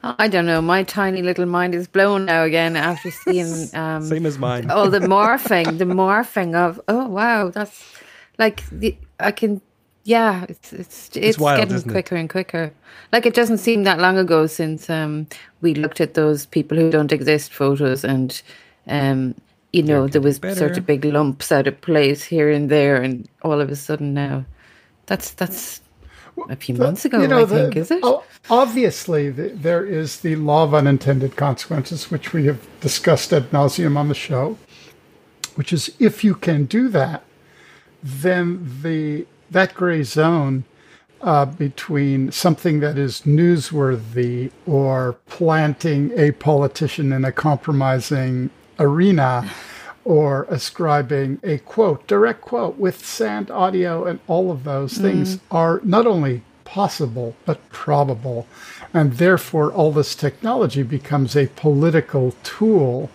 I 0.03 0.27
don't 0.27 0.45
know. 0.45 0.61
My 0.61 0.83
tiny 0.83 1.21
little 1.21 1.45
mind 1.45 1.73
is 1.73 1.87
blown 1.87 2.25
now 2.25 2.43
again 2.43 2.75
after 2.75 3.11
seeing 3.25 3.69
um, 3.73 4.01
Same 4.03 4.25
as 4.25 4.37
mine. 4.37 4.69
all 4.69 4.89
the 4.89 4.99
morphing, 5.15 5.77
the 5.77 5.85
morphing 5.85 6.55
of 6.55 6.79
oh 6.87 7.07
wow, 7.07 7.49
that's 7.49 7.83
like 8.37 8.63
the 8.69 8.97
I 9.19 9.31
can 9.31 9.61
yeah, 10.03 10.45
it's 10.49 10.73
it's 10.73 11.09
it's, 11.15 11.37
wild, 11.37 11.59
getting 11.59 11.75
isn't 11.75 11.89
it? 11.89 11.93
quicker 11.93 12.15
and 12.15 12.29
quicker. 12.29 12.71
Like 13.11 13.25
it 13.25 13.33
doesn't 13.33 13.59
seem 13.59 13.83
that 13.83 13.99
long 13.99 14.17
ago 14.17 14.47
since 14.47 14.89
um 14.89 15.27
we 15.61 15.73
looked 15.75 16.01
at 16.01 16.13
those 16.13 16.45
people 16.45 16.77
who 16.77 16.89
don't 16.89 17.11
exist 17.11 17.53
photos 17.53 18.03
and 18.03 18.41
um 18.87 19.35
you 19.71 19.81
know 19.83 20.07
there 20.07 20.21
was 20.21 20.39
better. 20.39 20.55
sort 20.55 20.77
of 20.77 20.85
big 20.85 21.05
lumps 21.05 21.51
out 21.51 21.67
of 21.67 21.79
place 21.81 22.23
here 22.23 22.49
and 22.51 22.69
there 22.69 23.01
and 23.01 23.27
all 23.43 23.61
of 23.61 23.69
a 23.71 23.75
sudden 23.75 24.13
now 24.13 24.45
that's 25.05 25.31
that's 25.31 25.81
a 26.49 26.55
few 26.55 26.75
months 26.75 27.05
ago 27.05 27.21
You 27.21 27.27
know, 27.27 27.41
I 27.41 27.45
the- 27.45 27.55
think 27.55 27.75
is 27.77 27.91
it? 27.91 28.03
Obviously, 28.49 29.29
the, 29.29 29.49
there 29.49 29.85
is 29.85 30.19
the 30.21 30.35
law 30.35 30.63
of 30.63 30.73
unintended 30.73 31.35
consequences, 31.37 32.09
which 32.11 32.33
we 32.33 32.45
have 32.47 32.59
discussed 32.81 33.31
ad 33.31 33.51
nauseum 33.51 33.95
on 33.97 34.07
the 34.09 34.15
show. 34.15 34.57
Which 35.55 35.71
is, 35.71 35.91
if 35.99 36.23
you 36.23 36.33
can 36.35 36.65
do 36.65 36.89
that, 36.89 37.23
then 38.01 38.79
the 38.81 39.27
that 39.53 39.73
gray 39.73 40.03
zone 40.03 40.65
uh, 41.21 41.45
between 41.45 42.31
something 42.31 42.81
that 42.81 42.97
is 42.97 43.21
newsworthy 43.21 44.51
or 44.67 45.13
planting 45.27 46.11
a 46.17 46.31
politician 46.31 47.13
in 47.13 47.23
a 47.23 47.31
compromising 47.31 48.49
arena 48.77 49.49
or 50.03 50.45
ascribing 50.49 51.39
a 51.43 51.57
quote, 51.59 52.05
direct 52.07 52.41
quote 52.41 52.77
with 52.77 53.05
sand 53.05 53.49
audio 53.49 54.03
and 54.03 54.19
all 54.27 54.51
of 54.51 54.65
those 54.65 54.97
things 54.97 55.39
are 55.49 55.79
not 55.83 56.05
only 56.05 56.43
possible 56.65 57.35
but 57.45 57.69
probable. 57.69 58.45
And 58.93 59.13
therefore, 59.13 59.71
all 59.71 59.93
this 59.93 60.15
technology 60.15 60.83
becomes 60.83 61.37
a 61.37 61.47
political 61.47 62.35
tool 62.43 63.09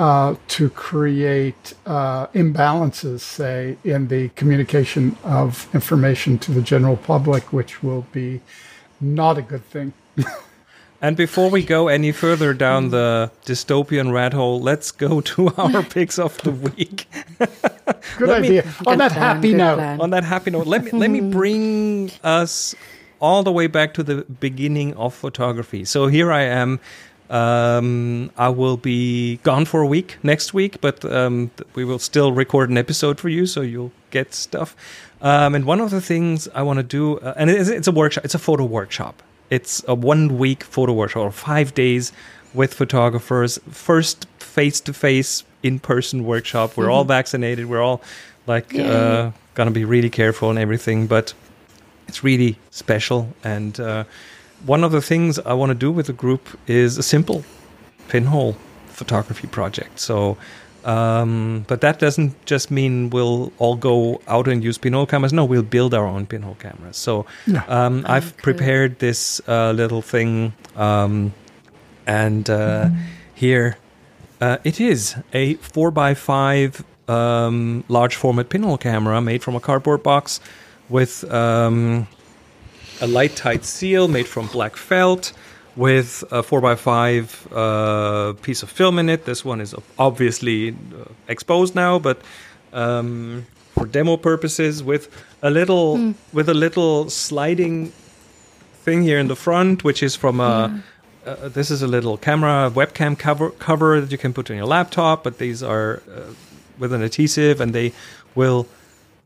uh, 0.00 0.34
to 0.48 0.70
create 0.70 1.74
uh, 1.84 2.26
imbalances, 2.28 3.20
say, 3.20 3.76
in 3.84 4.08
the 4.08 4.30
communication 4.30 5.14
of 5.22 5.68
information 5.74 6.38
to 6.38 6.50
the 6.52 6.62
general 6.62 6.96
public, 6.96 7.52
which 7.52 7.82
will 7.82 8.06
be 8.10 8.40
not 9.00 9.36
a 9.36 9.42
good 9.42 9.64
thing. 9.66 9.92
And 11.02 11.16
before 11.16 11.48
we 11.48 11.62
go 11.64 11.88
any 11.88 12.12
further 12.12 12.52
down 12.52 12.90
the 12.90 13.30
dystopian 13.46 14.12
rat 14.12 14.34
hole, 14.34 14.60
let's 14.60 14.90
go 14.92 15.20
to 15.32 15.48
our 15.56 15.82
picks 15.96 16.18
of 16.18 16.36
the 16.42 16.50
week. 16.50 17.06
Good 17.38 18.28
Let 18.28 18.42
me- 18.42 18.48
idea. 18.58 18.74
On 18.86 18.98
that 18.98 19.12
plan, 19.12 19.36
happy 19.36 19.50
good 19.52 19.56
note. 19.56 19.76
plan. 19.76 20.00
On 20.00 20.10
that 20.10 20.24
happy 20.24 20.50
note, 20.50 20.66
let 20.66 20.84
me 20.84 20.90
let 20.92 21.10
me 21.10 21.20
bring 21.22 22.10
us 22.22 22.74
all 23.18 23.42
the 23.42 23.52
way 23.52 23.66
back 23.66 23.94
to 23.94 24.02
the 24.02 24.26
beginning 24.40 24.92
of 24.94 25.14
photography. 25.14 25.86
So 25.86 26.06
here 26.06 26.30
I 26.30 26.42
am. 26.42 26.80
Um, 27.30 28.30
I 28.36 28.48
will 28.48 28.76
be 28.76 29.36
gone 29.44 29.64
for 29.64 29.80
a 29.82 29.86
week 29.86 30.18
next 30.22 30.52
week, 30.52 30.80
but 30.80 31.04
um, 31.04 31.52
we 31.74 31.84
will 31.84 32.00
still 32.00 32.32
record 32.32 32.70
an 32.70 32.76
episode 32.76 33.20
for 33.20 33.28
you, 33.28 33.46
so 33.46 33.60
you'll 33.60 33.92
get 34.10 34.34
stuff. 34.34 34.74
Um, 35.22 35.54
and 35.54 35.64
one 35.64 35.80
of 35.80 35.90
the 35.90 36.00
things 36.00 36.48
I 36.54 36.62
want 36.62 36.78
to 36.78 36.82
do, 36.82 37.18
uh, 37.18 37.34
and 37.36 37.48
it's, 37.48 37.68
it's 37.68 37.86
a 37.86 37.92
workshop, 37.92 38.24
it's 38.24 38.34
a 38.34 38.38
photo 38.38 38.64
workshop. 38.64 39.22
It's 39.48 39.84
a 39.86 39.94
one 39.94 40.38
week 40.38 40.64
photo 40.64 40.92
workshop, 40.92 41.22
or 41.22 41.30
five 41.30 41.72
days 41.74 42.12
with 42.52 42.74
photographers. 42.74 43.58
First 43.70 44.26
face 44.38 44.80
to 44.80 44.92
face 44.92 45.44
in 45.62 45.78
person 45.78 46.24
workshop. 46.24 46.76
We're 46.76 46.90
all 46.90 47.04
vaccinated. 47.04 47.66
We're 47.66 47.82
all 47.82 48.02
like 48.46 48.74
uh, 48.76 49.30
gonna 49.54 49.70
be 49.70 49.84
really 49.84 50.10
careful 50.10 50.50
and 50.50 50.58
everything, 50.58 51.06
but 51.06 51.34
it's 52.08 52.24
really 52.24 52.58
special. 52.70 53.28
And 53.44 53.78
uh, 53.78 54.04
one 54.66 54.84
of 54.84 54.92
the 54.92 55.00
things 55.00 55.38
I 55.38 55.52
want 55.54 55.70
to 55.70 55.74
do 55.74 55.90
with 55.90 56.06
the 56.06 56.12
group 56.12 56.48
is 56.66 56.98
a 56.98 57.02
simple 57.02 57.44
pinhole 58.08 58.56
photography 58.88 59.46
project. 59.46 59.98
So, 60.00 60.36
um, 60.84 61.64
but 61.68 61.80
that 61.80 61.98
doesn't 61.98 62.32
just 62.46 62.70
mean 62.70 63.10
we'll 63.10 63.52
all 63.58 63.76
go 63.76 64.20
out 64.28 64.48
and 64.48 64.62
use 64.64 64.78
pinhole 64.78 65.06
cameras. 65.06 65.32
No, 65.32 65.44
we'll 65.44 65.62
build 65.62 65.94
our 65.94 66.06
own 66.06 66.26
pinhole 66.26 66.56
cameras. 66.56 66.96
So, 66.96 67.26
Yeah. 67.46 67.62
um, 67.68 68.04
I've 68.06 68.36
cool. 68.36 68.42
prepared 68.42 68.98
this 68.98 69.40
uh, 69.48 69.72
little 69.72 70.02
thing, 70.02 70.52
um, 70.76 71.32
and 72.06 72.48
uh, 72.50 72.88
here 73.34 73.76
uh, 74.40 74.56
it 74.64 74.80
is 74.80 75.14
a 75.32 75.54
four 75.54 75.90
by 75.90 76.14
five 76.14 76.82
um, 77.08 77.84
large 77.88 78.16
format 78.16 78.48
pinhole 78.48 78.78
camera 78.78 79.20
made 79.20 79.42
from 79.42 79.54
a 79.56 79.60
cardboard 79.60 80.02
box 80.02 80.40
with 80.88 81.24
um, 81.32 82.06
a 83.00 83.06
light 83.06 83.36
tight 83.36 83.64
seal 83.64 84.08
made 84.08 84.26
from 84.26 84.46
black 84.48 84.76
felt 84.76 85.32
with 85.76 86.24
a 86.30 86.42
4x5 86.42 87.46
uh, 87.52 88.32
piece 88.42 88.62
of 88.62 88.70
film 88.70 88.98
in 88.98 89.08
it. 89.08 89.24
This 89.24 89.44
one 89.44 89.60
is 89.60 89.74
obviously 89.98 90.70
uh, 90.70 91.04
exposed 91.28 91.74
now, 91.74 91.98
but 91.98 92.20
um, 92.72 93.46
for 93.72 93.86
demo 93.86 94.16
purposes, 94.16 94.82
with 94.82 95.08
a 95.42 95.50
little 95.50 96.14
with 96.32 96.48
a 96.48 96.54
little 96.54 97.08
sliding 97.08 97.92
thing 98.84 99.02
here 99.02 99.18
in 99.18 99.28
the 99.28 99.36
front, 99.36 99.84
which 99.84 100.02
is 100.02 100.16
from 100.16 100.40
a. 100.40 100.82
Uh, 101.26 101.48
this 101.50 101.70
is 101.70 101.82
a 101.82 101.86
little 101.86 102.16
camera 102.16 102.70
webcam 102.74 103.18
cover 103.18 103.50
cover 103.50 104.00
that 104.00 104.10
you 104.10 104.16
can 104.16 104.32
put 104.32 104.50
on 104.50 104.56
your 104.56 104.66
laptop, 104.66 105.22
but 105.22 105.36
these 105.36 105.62
are 105.62 106.02
uh, 106.10 106.32
with 106.78 106.94
an 106.94 107.02
adhesive, 107.02 107.60
and 107.60 107.74
they 107.74 107.92
will 108.34 108.66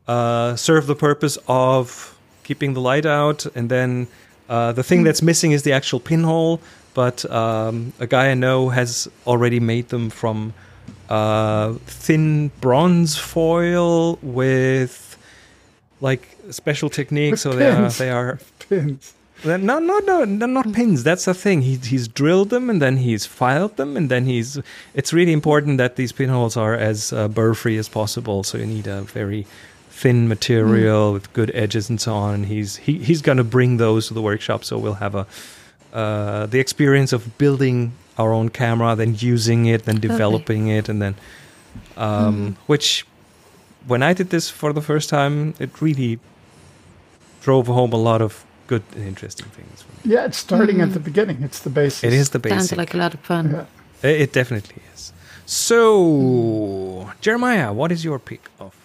uh, 0.07 0.55
serve 0.57 0.87
the 0.87 0.95
purpose 0.95 1.37
of 1.47 2.14
keeping 2.45 2.73
the 2.73 2.79
light 2.79 3.05
out. 3.05 3.45
And 3.55 3.69
then 3.69 4.07
uh, 4.47 4.71
the 4.71 4.83
thing 4.83 5.03
that's 5.03 5.21
missing 5.21 5.51
is 5.51 5.63
the 5.63 5.73
actual 5.73 5.99
pinhole. 5.99 6.61
But 6.93 7.29
um, 7.29 7.91
a 7.99 8.07
guy 8.07 8.31
I 8.31 8.35
know 8.35 8.69
has 8.69 9.09
already 9.27 9.59
made 9.59 9.89
them 9.89 10.09
from 10.09 10.53
uh, 11.09 11.73
thin 11.85 12.51
bronze 12.61 13.17
foil 13.17 14.17
with 14.21 15.17
like 15.99 16.37
special 16.51 16.89
techniques. 16.89 17.41
So 17.41 17.51
they 17.51 17.69
are 17.69 17.89
they 17.89 18.09
are 18.09 18.39
Pins. 18.69 19.13
No, 19.43 19.57
no, 19.57 19.99
no, 19.99 20.23
no, 20.23 20.45
not 20.45 20.73
pins. 20.73 21.03
That's 21.03 21.25
the 21.25 21.33
thing. 21.33 21.61
He, 21.61 21.75
he's 21.75 22.07
drilled 22.07 22.49
them 22.49 22.69
and 22.69 22.81
then 22.81 22.97
he's 22.97 23.25
filed 23.25 23.75
them 23.77 23.95
and 23.97 24.09
then 24.09 24.25
he's. 24.25 24.59
It's 24.95 25.13
really 25.13 25.33
important 25.33 25.77
that 25.77 25.97
these 25.97 26.11
pinholes 26.11 26.57
are 26.57 26.73
as 26.73 27.13
uh, 27.13 27.27
burr 27.27 27.53
free 27.53 27.77
as 27.77 27.89
possible. 27.89 28.43
So 28.43 28.57
you 28.57 28.65
need 28.65 28.87
a 28.87 29.01
very 29.01 29.45
thin 29.95 30.27
material 30.27 31.13
with 31.13 31.31
good 31.31 31.51
edges 31.55 31.89
and 31.89 32.01
so 32.01 32.13
on. 32.13 32.33
And 32.33 32.45
he's 32.45 32.75
he, 32.75 32.99
he's 32.99 33.21
going 33.21 33.37
to 33.37 33.43
bring 33.43 33.77
those 33.77 34.07
to 34.07 34.13
the 34.13 34.21
workshop. 34.21 34.63
So 34.63 34.77
we'll 34.77 35.01
have 35.05 35.15
a 35.15 35.25
uh, 35.93 36.45
the 36.47 36.59
experience 36.59 37.13
of 37.13 37.37
building 37.37 37.93
our 38.17 38.31
own 38.33 38.49
camera, 38.49 38.95
then 38.95 39.15
using 39.17 39.65
it, 39.65 39.85
then 39.85 39.99
developing 39.99 40.67
it, 40.67 40.89
and 40.89 41.01
then 41.01 41.15
um, 41.97 42.57
which 42.67 43.05
when 43.87 44.03
I 44.03 44.13
did 44.13 44.29
this 44.29 44.49
for 44.49 44.73
the 44.73 44.81
first 44.81 45.09
time, 45.09 45.53
it 45.59 45.81
really 45.81 46.19
drove 47.41 47.67
home 47.67 47.93
a 47.93 48.01
lot 48.09 48.21
of 48.21 48.43
good 48.67 48.83
and 48.95 49.03
interesting 49.07 49.47
things 49.57 49.83
for 49.83 49.91
me. 49.91 50.13
Yeah, 50.13 50.25
it's 50.25 50.37
starting 50.37 50.81
at 50.81 50.91
the 50.93 50.99
beginning. 50.99 51.43
It's 51.43 51.59
the 51.59 51.69
basis. 51.69 52.03
It 52.03 52.13
is 52.13 52.29
the 52.31 52.39
Sounds 52.49 52.75
like 52.75 52.93
a 52.93 52.97
lot 52.97 53.13
of 53.13 53.21
fun. 53.21 53.51
Yeah. 53.51 54.09
It 54.09 54.21
it 54.21 54.31
definitely 54.33 54.81
is. 54.93 55.13
So, 55.45 57.11
Jeremiah, 57.21 57.71
what 57.71 57.91
is 57.91 58.03
your 58.03 58.19
pick 58.19 58.43
of 58.59 58.71
the 58.71 58.75
week? 58.75 58.84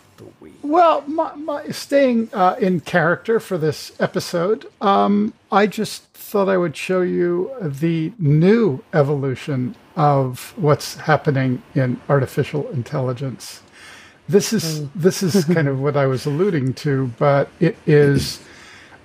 Well, 0.71 1.03
my, 1.09 1.35
my, 1.35 1.69
staying 1.71 2.31
uh, 2.33 2.55
in 2.61 2.79
character 2.79 3.41
for 3.41 3.59
this 3.59 3.91
episode, 3.99 4.71
um, 4.81 5.35
I 5.51 5.67
just 5.67 6.05
thought 6.13 6.49
I 6.49 6.59
would 6.59 6.77
show 6.77 7.01
you 7.01 7.51
the 7.61 8.13
new 8.21 8.81
evolution 8.95 9.75
of 9.97 10.55
what's 10.57 10.95
happening 10.95 11.61
in 11.75 12.01
artificial 12.09 12.71
intelligence. 12.71 13.63
This 14.29 14.53
is 14.53 14.89
this 14.91 15.25
is 15.25 15.45
kind 15.57 15.67
of 15.67 15.81
what 15.81 15.97
I 15.97 16.07
was 16.07 16.25
alluding 16.25 16.75
to, 16.75 17.11
but 17.19 17.49
it 17.59 17.77
is 17.85 18.41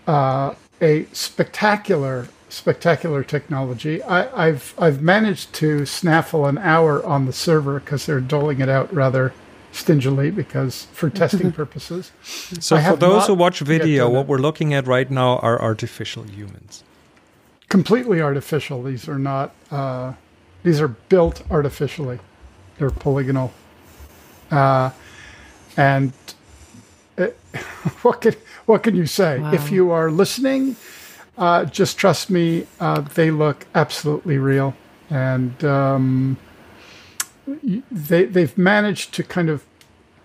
uh, 0.06 0.54
a 0.80 1.08
spectacular 1.13 2.28
spectacular 2.47 3.23
technology. 3.23 4.04
I, 4.04 4.49
I've 4.49 4.75
I've 4.78 5.01
managed 5.01 5.51
to 5.54 5.88
snaffle 5.88 6.45
an 6.45 6.60
hour 6.60 7.04
on 7.04 7.25
the 7.25 7.34
server 7.34 7.80
because 7.80 8.06
they're 8.06 8.19
doling 8.19 8.62
it 8.62 8.69
out 8.69 8.93
rather 8.93 9.34
stingily 9.76 10.32
because 10.32 10.88
for 10.94 11.10
testing 11.10 11.52
purposes. 11.52 12.12
So, 12.60 12.76
I 12.78 12.84
for 12.84 12.96
those 12.96 13.28
who 13.28 13.34
watch 13.36 13.60
video, 13.60 14.10
what 14.10 14.22
it. 14.22 14.28
we're 14.28 14.38
looking 14.38 14.74
at 14.74 14.88
right 14.88 15.10
now 15.12 15.38
are 15.40 15.62
artificial 15.62 16.24
humans. 16.24 16.84
completely 17.70 18.22
artificial. 18.22 18.84
These 18.84 19.10
are 19.10 19.20
not. 19.20 19.54
Uh, 19.72 20.14
these 20.64 20.80
are 20.82 20.88
built 20.88 21.44
artificially. 21.52 22.20
They're 22.78 22.90
polygonal. 22.92 23.52
Uh, 24.52 24.92
and 25.78 26.14
uh 27.18 27.28
what 28.04 28.22
can 28.22 28.34
what 28.66 28.84
can 28.84 28.96
you 28.96 29.06
say? 29.06 29.42
If 29.54 29.72
you 29.72 29.92
are 29.92 30.10
listening, 30.12 30.76
uh, 31.38 31.66
just 31.66 31.98
trust 31.98 32.30
me. 32.30 32.68
Uh, 32.80 33.02
they 33.02 33.32
look 33.32 33.66
absolutely 33.76 34.38
real, 34.38 34.74
and 35.10 35.64
um, 35.64 36.38
y- 36.38 36.55
they 37.91 38.25
they've 38.25 38.58
managed 38.58 39.13
to 39.15 39.23
kind 39.23 39.49
of 39.49 39.65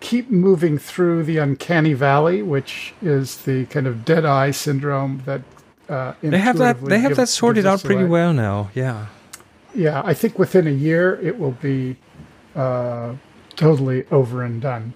keep 0.01 0.31
moving 0.31 0.79
through 0.79 1.25
the 1.25 1.37
uncanny 1.39 1.93
valley, 1.93 2.43
which 2.43 2.95
is 3.03 3.37
the 3.45 3.67
kind 3.67 3.87
of 3.87 4.05
dead 4.05 4.25
eye 4.25 4.51
syndrome 4.51 5.23
that. 5.27 5.43
Uh, 5.89 6.15
They 6.23 6.39
have 6.39 6.57
that. 6.59 6.81
They 6.85 6.99
have 7.01 7.11
give- 7.11 7.17
that 7.17 7.29
sorted 7.29 7.67
out 7.67 7.83
pretty 7.83 8.03
away. 8.03 8.11
well 8.11 8.33
now. 8.33 8.71
Yeah. 8.75 9.07
Yeah, 9.75 10.03
I 10.05 10.15
think 10.15 10.39
within 10.39 10.67
a 10.67 10.71
year 10.73 11.19
it 11.23 11.39
will 11.39 11.53
be 11.63 11.97
uh, 12.57 13.15
totally 13.57 14.05
over 14.11 14.43
and 14.43 14.61
done, 14.61 14.95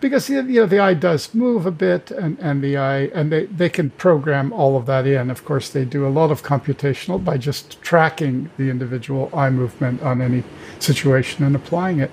because 0.00 0.28
you 0.28 0.42
know 0.42 0.66
the 0.66 0.78
eye 0.78 0.94
does 0.94 1.34
move 1.34 1.66
a 1.66 1.70
bit, 1.70 2.10
and, 2.10 2.38
and 2.38 2.62
the 2.62 2.76
eye 2.76 3.10
and 3.14 3.32
they, 3.32 3.46
they 3.46 3.68
can 3.68 3.90
program 3.90 4.52
all 4.52 4.76
of 4.76 4.86
that 4.86 5.06
in. 5.06 5.30
Of 5.30 5.44
course, 5.44 5.70
they 5.70 5.84
do 5.84 6.06
a 6.06 6.10
lot 6.10 6.30
of 6.30 6.42
computational 6.42 7.22
by 7.22 7.38
just 7.38 7.80
tracking 7.82 8.50
the 8.56 8.70
individual 8.70 9.30
eye 9.34 9.50
movement 9.50 10.02
on 10.02 10.20
any 10.20 10.42
situation 10.78 11.44
and 11.44 11.56
applying 11.56 12.00
it. 12.00 12.10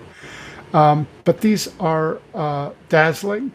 Um, 0.74 1.08
but 1.24 1.42
these 1.42 1.70
are 1.80 2.20
uh, 2.34 2.72
dazzling, 2.90 3.52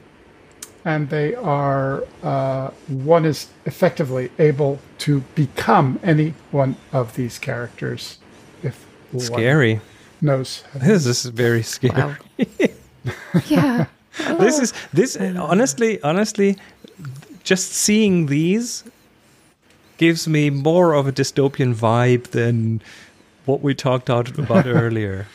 and 0.84 1.08
they 1.10 1.34
are 1.34 2.04
uh, 2.22 2.70
one 2.86 3.24
is 3.24 3.48
effectively 3.64 4.30
able 4.38 4.78
to 4.98 5.20
become 5.34 5.98
any 6.02 6.34
one 6.50 6.76
of 6.92 7.16
these 7.16 7.38
characters 7.38 8.18
if 8.62 8.86
one 9.10 9.24
Scary. 9.24 9.80
knows. 10.20 10.64
This 10.74 11.06
is 11.06 11.24
very 11.26 11.62
scary. 11.62 11.94
Wow. 11.94 12.16
yeah. 13.46 13.86
this 14.38 14.58
is 14.58 14.72
this 14.92 15.16
honestly 15.16 16.00
honestly 16.02 16.56
just 17.44 17.72
seeing 17.72 18.26
these 18.26 18.84
gives 19.96 20.28
me 20.28 20.50
more 20.50 20.92
of 20.94 21.06
a 21.06 21.12
dystopian 21.12 21.74
vibe 21.74 22.24
than 22.28 22.80
what 23.46 23.60
we 23.62 23.74
talked 23.74 24.08
about 24.08 24.66
earlier 24.66 25.26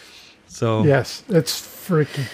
so 0.48 0.84
Yes, 0.84 1.24
it's 1.30 1.60
freaky. 1.60 2.26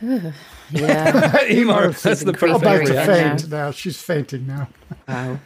Yeah. 0.70 1.30
Eimear, 1.50 1.92
She's 1.92 2.02
that's 2.02 2.24
the 2.24 2.32
perfect 2.32 2.62
About 2.62 2.86
to 2.86 2.94
Yeah. 2.94 3.06
faint 3.06 3.50
now. 3.50 3.70
She's 3.70 4.00
fainting 4.00 4.46
now. 4.46 4.68
Wow. 5.06 5.38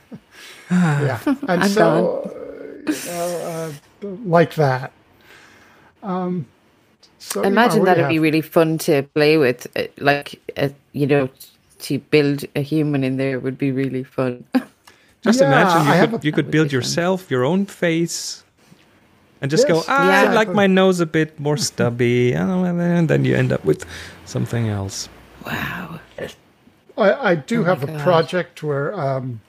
Yeah, 0.71 1.19
and 1.27 1.63
I'm 1.65 1.69
so 1.71 2.23
uh, 2.25 2.91
you 2.91 3.11
know, 3.11 3.73
uh, 4.05 4.07
like 4.25 4.55
that. 4.55 4.93
Um, 6.03 6.47
so 7.19 7.43
imagine 7.43 7.81
what 7.81 7.87
do 7.87 7.91
you 7.91 7.97
that'd 7.97 8.09
be 8.09 8.19
really 8.19 8.41
fun 8.43 8.79
to 8.79 9.03
play 9.15 9.37
with. 9.39 9.67
uh, 9.77 9.83
Like, 9.99 10.41
uh, 10.57 10.69
you 10.93 11.07
know, 11.07 11.29
to 11.81 11.99
build 12.11 12.45
a 12.57 12.61
human 12.63 13.05
in 13.05 13.17
there 13.17 13.39
would 13.41 13.59
be 13.59 13.71
really 13.73 14.05
fun. 14.05 14.45
just 15.23 15.41
Yeah, 15.41 15.47
imagine 15.47 15.87
you 15.87 15.93
have 15.93 16.11
could, 16.11 16.21
a- 16.23 16.27
you 16.27 16.33
could 16.33 16.51
build 16.51 16.67
be 16.67 16.71
fun. 16.71 16.79
yourself 16.79 17.31
your 17.31 17.45
own 17.45 17.67
face 17.67 18.45
and 19.41 19.51
just 19.51 19.69
go, 19.69 19.75
Yes, 19.77 19.87
ah, 19.89 20.03
I 20.03 20.23
like 20.35 20.49
exactly. 20.49 20.55
my 20.55 20.67
nose 20.67 21.01
a 21.01 21.07
bit 21.07 21.39
more 21.39 21.57
stubby, 21.57 22.33
and 22.35 23.09
then 23.09 23.25
you 23.25 23.37
end 23.37 23.53
up 23.53 23.65
with 23.65 23.85
something 24.25 24.69
else. 24.69 25.09
Wow. 25.47 26.01
I, 26.97 27.31
I 27.31 27.35
do 27.37 27.61
Oh 27.61 27.65
have 27.65 27.85
a 27.85 27.87
God. 27.87 28.01
project 28.01 28.63
where 28.63 28.93
um, 28.99 29.41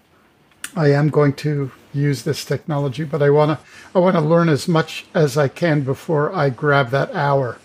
I 0.76 0.92
am 0.92 1.10
going 1.10 1.34
to 1.34 1.72
use 1.94 2.24
this 2.24 2.46
technology, 2.46 3.04
but 3.04 3.22
I 3.22 3.30
want 3.30 3.60
to 3.60 3.66
I 3.96 4.00
want 4.00 4.16
to 4.16 4.22
learn 4.22 4.50
as 4.50 4.68
much 4.68 5.06
as 5.14 5.38
I 5.38 5.48
can 5.48 5.82
before 5.82 6.34
I 6.36 6.50
grab 6.50 6.90
that 6.92 7.14
hour 7.16 7.58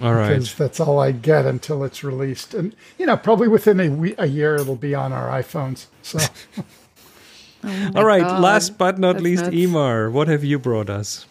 All 0.00 0.14
right. 0.14 0.28
because 0.28 0.54
that's 0.54 0.80
all 0.80 0.98
I 0.98 1.12
get 1.12 1.46
until 1.46 1.84
it's 1.84 2.04
released. 2.04 2.54
And 2.54 2.74
you 2.98 3.06
know, 3.06 3.16
probably 3.16 3.48
within 3.48 3.80
a 3.80 3.88
we- 3.88 4.14
a 4.18 4.26
year 4.26 4.56
it'll 4.56 4.76
be 4.76 4.94
on 4.94 5.12
our 5.12 5.28
iPhones. 5.28 5.86
So 6.02 6.18
All 7.94 8.04
right. 8.04 8.22
God, 8.22 8.42
Last 8.42 8.76
but 8.78 8.98
not 8.98 9.14
that's 9.14 9.24
least, 9.24 9.44
nuts. 9.44 9.56
Eimear, 9.56 10.12
what 10.12 10.28
have 10.28 10.44
you 10.44 10.58
brought 10.58 10.90
us? 10.90 11.26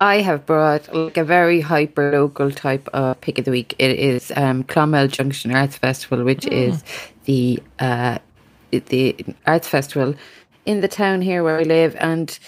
I 0.00 0.20
have 0.20 0.44
brought 0.44 0.94
like 0.94 1.16
a 1.16 1.24
very 1.24 1.60
hyper 1.60 2.12
local 2.12 2.50
type 2.50 2.86
of 2.88 3.20
pick 3.22 3.38
of 3.38 3.44
the 3.46 3.50
week. 3.50 3.74
It 3.78 3.98
is 3.98 4.30
um, 4.36 4.64
Clonmel 4.64 5.08
Junction 5.08 5.54
Arts 5.54 5.76
Festival, 5.76 6.22
which 6.24 6.46
is 6.46 6.84
the 7.24 7.62
uh, 7.78 8.18
the 8.70 9.16
arts 9.46 9.68
festival 9.68 10.14
in 10.66 10.80
the 10.80 10.88
town 10.88 11.22
here 11.22 11.42
where 11.42 11.56
we 11.56 11.64
live, 11.64 11.96
and 12.00 12.38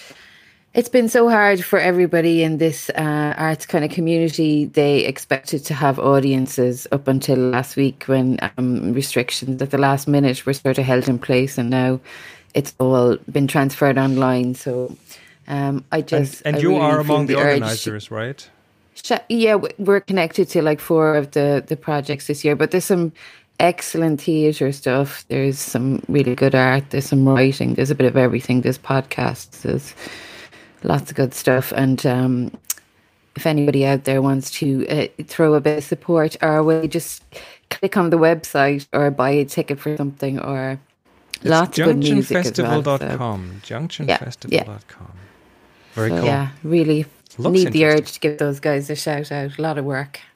it's 0.73 0.89
been 0.89 1.09
so 1.09 1.29
hard 1.29 1.63
for 1.65 1.79
everybody 1.79 2.43
in 2.43 2.57
this 2.59 2.89
uh, 2.91 3.33
arts 3.37 3.65
kind 3.65 3.83
of 3.83 3.91
community. 3.91 4.65
They 4.65 4.99
expected 5.05 5.65
to 5.65 5.73
have 5.73 5.97
audiences 5.97 6.85
up 6.91 7.07
until 7.07 7.37
last 7.37 7.75
week 7.75 8.03
when 8.05 8.37
um, 8.57 8.93
restrictions 8.93 9.61
at 9.61 9.71
the 9.71 9.77
last 9.77 10.07
minute 10.07 10.45
were 10.45 10.53
sort 10.53 10.77
of 10.77 10.85
held 10.85 11.07
in 11.09 11.17
place, 11.17 11.57
and 11.57 11.69
now 11.69 11.99
it's 12.53 12.75
all 12.79 13.17
been 13.31 13.47
transferred 13.47 13.97
online. 13.97 14.53
So. 14.55 14.95
Um, 15.47 15.83
I 15.91 16.01
just 16.01 16.43
and 16.45 16.57
I 16.57 16.59
you 16.59 16.69
really 16.69 16.81
are 16.81 16.99
among 16.99 17.25
the 17.25 17.33
to- 17.33 17.39
organizers, 17.39 18.11
right? 18.11 18.47
Sh- 18.93 19.13
Yeah, 19.29 19.55
we're 19.79 20.01
connected 20.01 20.47
to 20.49 20.61
like 20.61 20.79
four 20.79 21.15
of 21.15 21.31
the 21.31 21.63
the 21.65 21.75
projects 21.75 22.27
this 22.27 22.45
year, 22.45 22.55
but 22.55 22.69
there's 22.69 22.85
some 22.85 23.13
excellent 23.59 24.21
theatre 24.21 24.71
stuff. 24.71 25.25
There's 25.27 25.59
some 25.59 26.01
really 26.07 26.35
good 26.35 26.55
art. 26.55 26.89
There's 26.89 27.07
some 27.07 27.27
writing. 27.27 27.75
There's 27.75 27.91
a 27.91 27.95
bit 27.95 28.07
of 28.07 28.17
everything. 28.17 28.61
There's 28.61 28.77
podcasts. 28.77 29.61
There's 29.61 29.93
lots 30.83 31.11
of 31.11 31.17
good 31.17 31.33
stuff. 31.33 31.71
And 31.73 32.05
um, 32.05 32.57
if 33.35 33.45
anybody 33.45 33.85
out 33.85 34.05
there 34.05 34.21
wants 34.21 34.51
to 34.51 34.87
uh, 34.87 35.07
throw 35.25 35.53
a 35.53 35.61
bit 35.61 35.79
of 35.79 35.83
support 35.83 36.37
our 36.41 36.63
way, 36.63 36.87
just 36.87 37.23
click 37.69 37.97
on 37.97 38.09
the 38.09 38.17
website 38.17 38.87
or 38.93 39.11
buy 39.11 39.31
a 39.31 39.45
ticket 39.45 39.79
for 39.79 39.95
something 39.97 40.39
or 40.39 40.79
lots 41.43 41.77
of 41.77 41.85
good 41.85 41.97
music 41.97 42.37
as 42.37 42.59
well. 42.59 42.83
so- 42.83 42.97
Junctionfestival.com. 42.97 43.61
yeah. 43.67 43.79
Junctionfestival.com. 43.79 45.13
Very 45.93 46.09
so, 46.09 46.17
cool. 46.17 46.25
Yeah, 46.25 46.49
really 46.63 47.05
Looks 47.37 47.53
need 47.53 47.73
the 47.73 47.85
urge 47.85 48.11
to 48.13 48.19
give 48.19 48.37
those 48.37 48.59
guys 48.59 48.89
a 48.89 48.95
shout 48.95 49.31
out. 49.31 49.57
A 49.57 49.61
lot 49.61 49.77
of 49.77 49.85
work. 49.85 50.19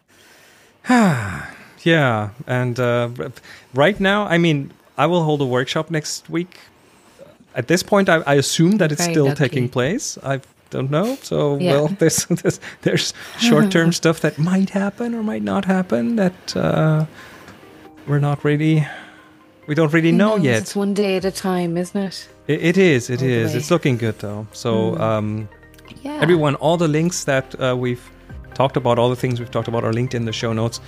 Yeah, 1.84 2.30
and 2.48 2.80
uh, 2.80 3.10
right 3.74 4.00
now, 4.00 4.26
I 4.26 4.38
mean, 4.38 4.72
I 4.98 5.06
will 5.06 5.24
hold 5.24 5.42
a 5.42 5.46
workshop 5.46 5.90
next 5.92 6.30
week. 6.30 6.60
At 7.56 7.68
this 7.68 7.84
point, 7.84 8.10
I, 8.10 8.18
I 8.26 8.36
assume 8.36 8.78
that 8.78 8.92
it's 8.92 9.02
Very 9.02 9.14
still 9.14 9.26
lucky. 9.26 9.38
taking 9.38 9.70
place. 9.70 10.18
I 10.24 10.40
don't 10.70 10.90
know. 10.90 11.18
So, 11.22 11.58
Yeah. 11.60 11.72
well, 11.74 11.88
there's 12.00 12.26
there's, 12.26 12.60
there's 12.82 13.14
short-term 13.40 13.92
stuff 14.02 14.22
that 14.22 14.38
might 14.40 14.70
happen 14.72 15.14
or 15.14 15.24
might 15.24 15.44
not 15.44 15.66
happen 15.66 16.16
that 16.16 16.56
uh, 16.56 17.06
we're 18.08 18.20
not 18.20 18.44
really, 18.44 18.88
we 19.68 19.76
don't 19.76 19.94
really 19.94 20.12
know 20.12 20.36
knows? 20.38 20.46
yet. 20.46 20.62
It's 20.62 20.76
one 20.76 20.94
day 20.94 21.18
at 21.18 21.26
a 21.26 21.32
time, 21.32 21.78
isn't 21.78 22.02
it? 22.02 22.30
It, 22.48 22.62
it 22.64 22.78
is. 22.78 23.10
It 23.10 23.22
All 23.22 23.28
is. 23.28 23.56
It's 23.56 23.70
looking 23.72 23.98
good 23.98 24.18
though. 24.20 24.48
So, 24.52 24.98
um, 25.00 25.48
Yeah. 26.02 26.20
everyone, 26.22 26.56
all 26.56 26.78
the 26.78 26.88
links 26.88 27.24
that 27.26 27.54
uh, 27.60 27.76
we've 27.78 28.04
talked 28.56 28.78
about, 28.78 28.98
all 29.00 29.10
the 29.10 29.16
things 29.16 29.40
we've 29.40 29.52
talked 29.52 29.68
about, 29.68 29.84
are 29.84 29.94
linked 29.94 30.14
in 30.16 30.26
the 30.26 30.34
show 30.34 30.54
notes, 30.54 30.80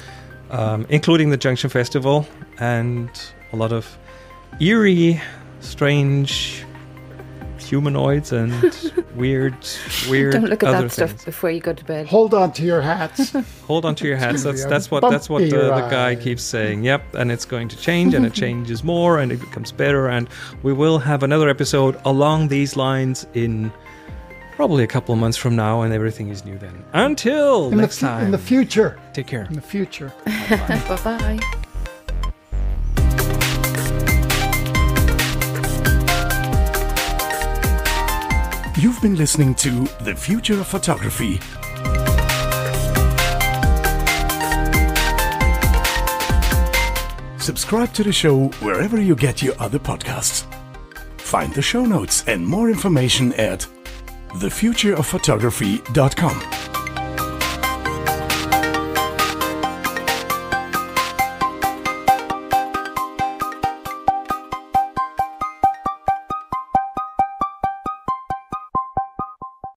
um, 0.52 0.86
including 0.90 1.30
the 1.30 1.38
Junction 1.38 1.70
Festival 1.70 2.28
and 2.60 3.10
a 3.52 3.56
lot 3.56 3.72
of 3.72 3.98
eerie, 4.60 5.22
strange 5.60 6.66
humanoids 7.58 8.32
and 8.32 8.54
weird, 9.16 9.56
weird 10.08 10.34
Don't 10.34 10.46
look 10.46 10.64
at 10.64 10.76
other 10.76 10.88
that 10.88 10.92
stuff 10.92 11.26
before 11.26 11.50
you 11.50 11.60
go 11.60 11.74
to 11.74 11.84
bed. 11.84 12.06
hold 12.06 12.34
on 12.34 12.52
to 12.54 12.64
your 12.64 12.82
hats. 12.82 13.36
Hold 13.66 13.86
on 13.86 13.96
to 13.96 14.08
your 14.08 14.18
hats. 14.18 14.44
That's 14.44 14.64
that's 14.66 14.92
what 14.92 15.02
that's 15.10 15.28
what 15.28 15.42
the, 15.42 15.50
the 15.50 15.88
guy 15.90 16.16
keeps 16.16 16.44
saying. 16.44 16.84
Yep, 16.84 17.16
and 17.16 17.32
it's 17.32 17.46
going 17.46 17.68
to 17.70 17.78
change, 17.78 18.14
and 18.14 18.24
it 18.26 18.34
changes 18.44 18.84
more, 18.84 19.18
and 19.20 19.32
it 19.32 19.40
becomes 19.40 19.72
better, 19.72 20.08
and 20.08 20.30
we 20.62 20.72
will 20.72 21.00
have 21.00 21.24
another 21.24 21.50
episode 21.50 22.00
along 22.06 22.50
these 22.50 22.76
lines 22.76 23.26
in 23.34 23.72
probably 24.56 24.84
a 24.84 24.88
couple 24.88 25.14
of 25.14 25.20
months 25.20 25.38
from 25.38 25.56
now, 25.56 25.82
and 25.82 25.94
everything 25.94 26.30
is 26.30 26.46
new 26.46 26.58
then. 26.58 26.84
Until 26.94 27.66
In 27.66 27.78
the, 27.78 27.82
next 27.84 28.00
fu- 28.00 28.06
time, 28.06 28.26
in 28.26 28.32
the 28.32 28.38
future. 28.38 28.98
take 29.14 29.28
care. 29.28 29.46
In 29.46 29.54
the 29.54 29.62
future. 29.62 30.12
bye 30.26 31.00
bye. 31.04 31.40
You've 38.78 39.02
been 39.02 39.16
listening 39.16 39.56
to 39.56 39.86
The 40.04 40.14
Future 40.16 40.60
of 40.60 40.68
Photography. 40.68 41.40
Subscribe 47.38 47.94
to 47.94 48.04
the 48.04 48.12
show 48.12 48.48
wherever 48.64 49.00
you 49.00 49.16
get 49.16 49.42
your 49.44 49.54
other 49.60 49.78
podcasts. 49.78 50.46
Find 51.18 51.54
the 51.54 51.62
show 51.62 51.86
notes 51.86 52.24
and 52.28 52.46
more 52.46 52.70
information 52.70 53.34
at 53.34 53.68
thefutureofphotography.com. 54.36 56.65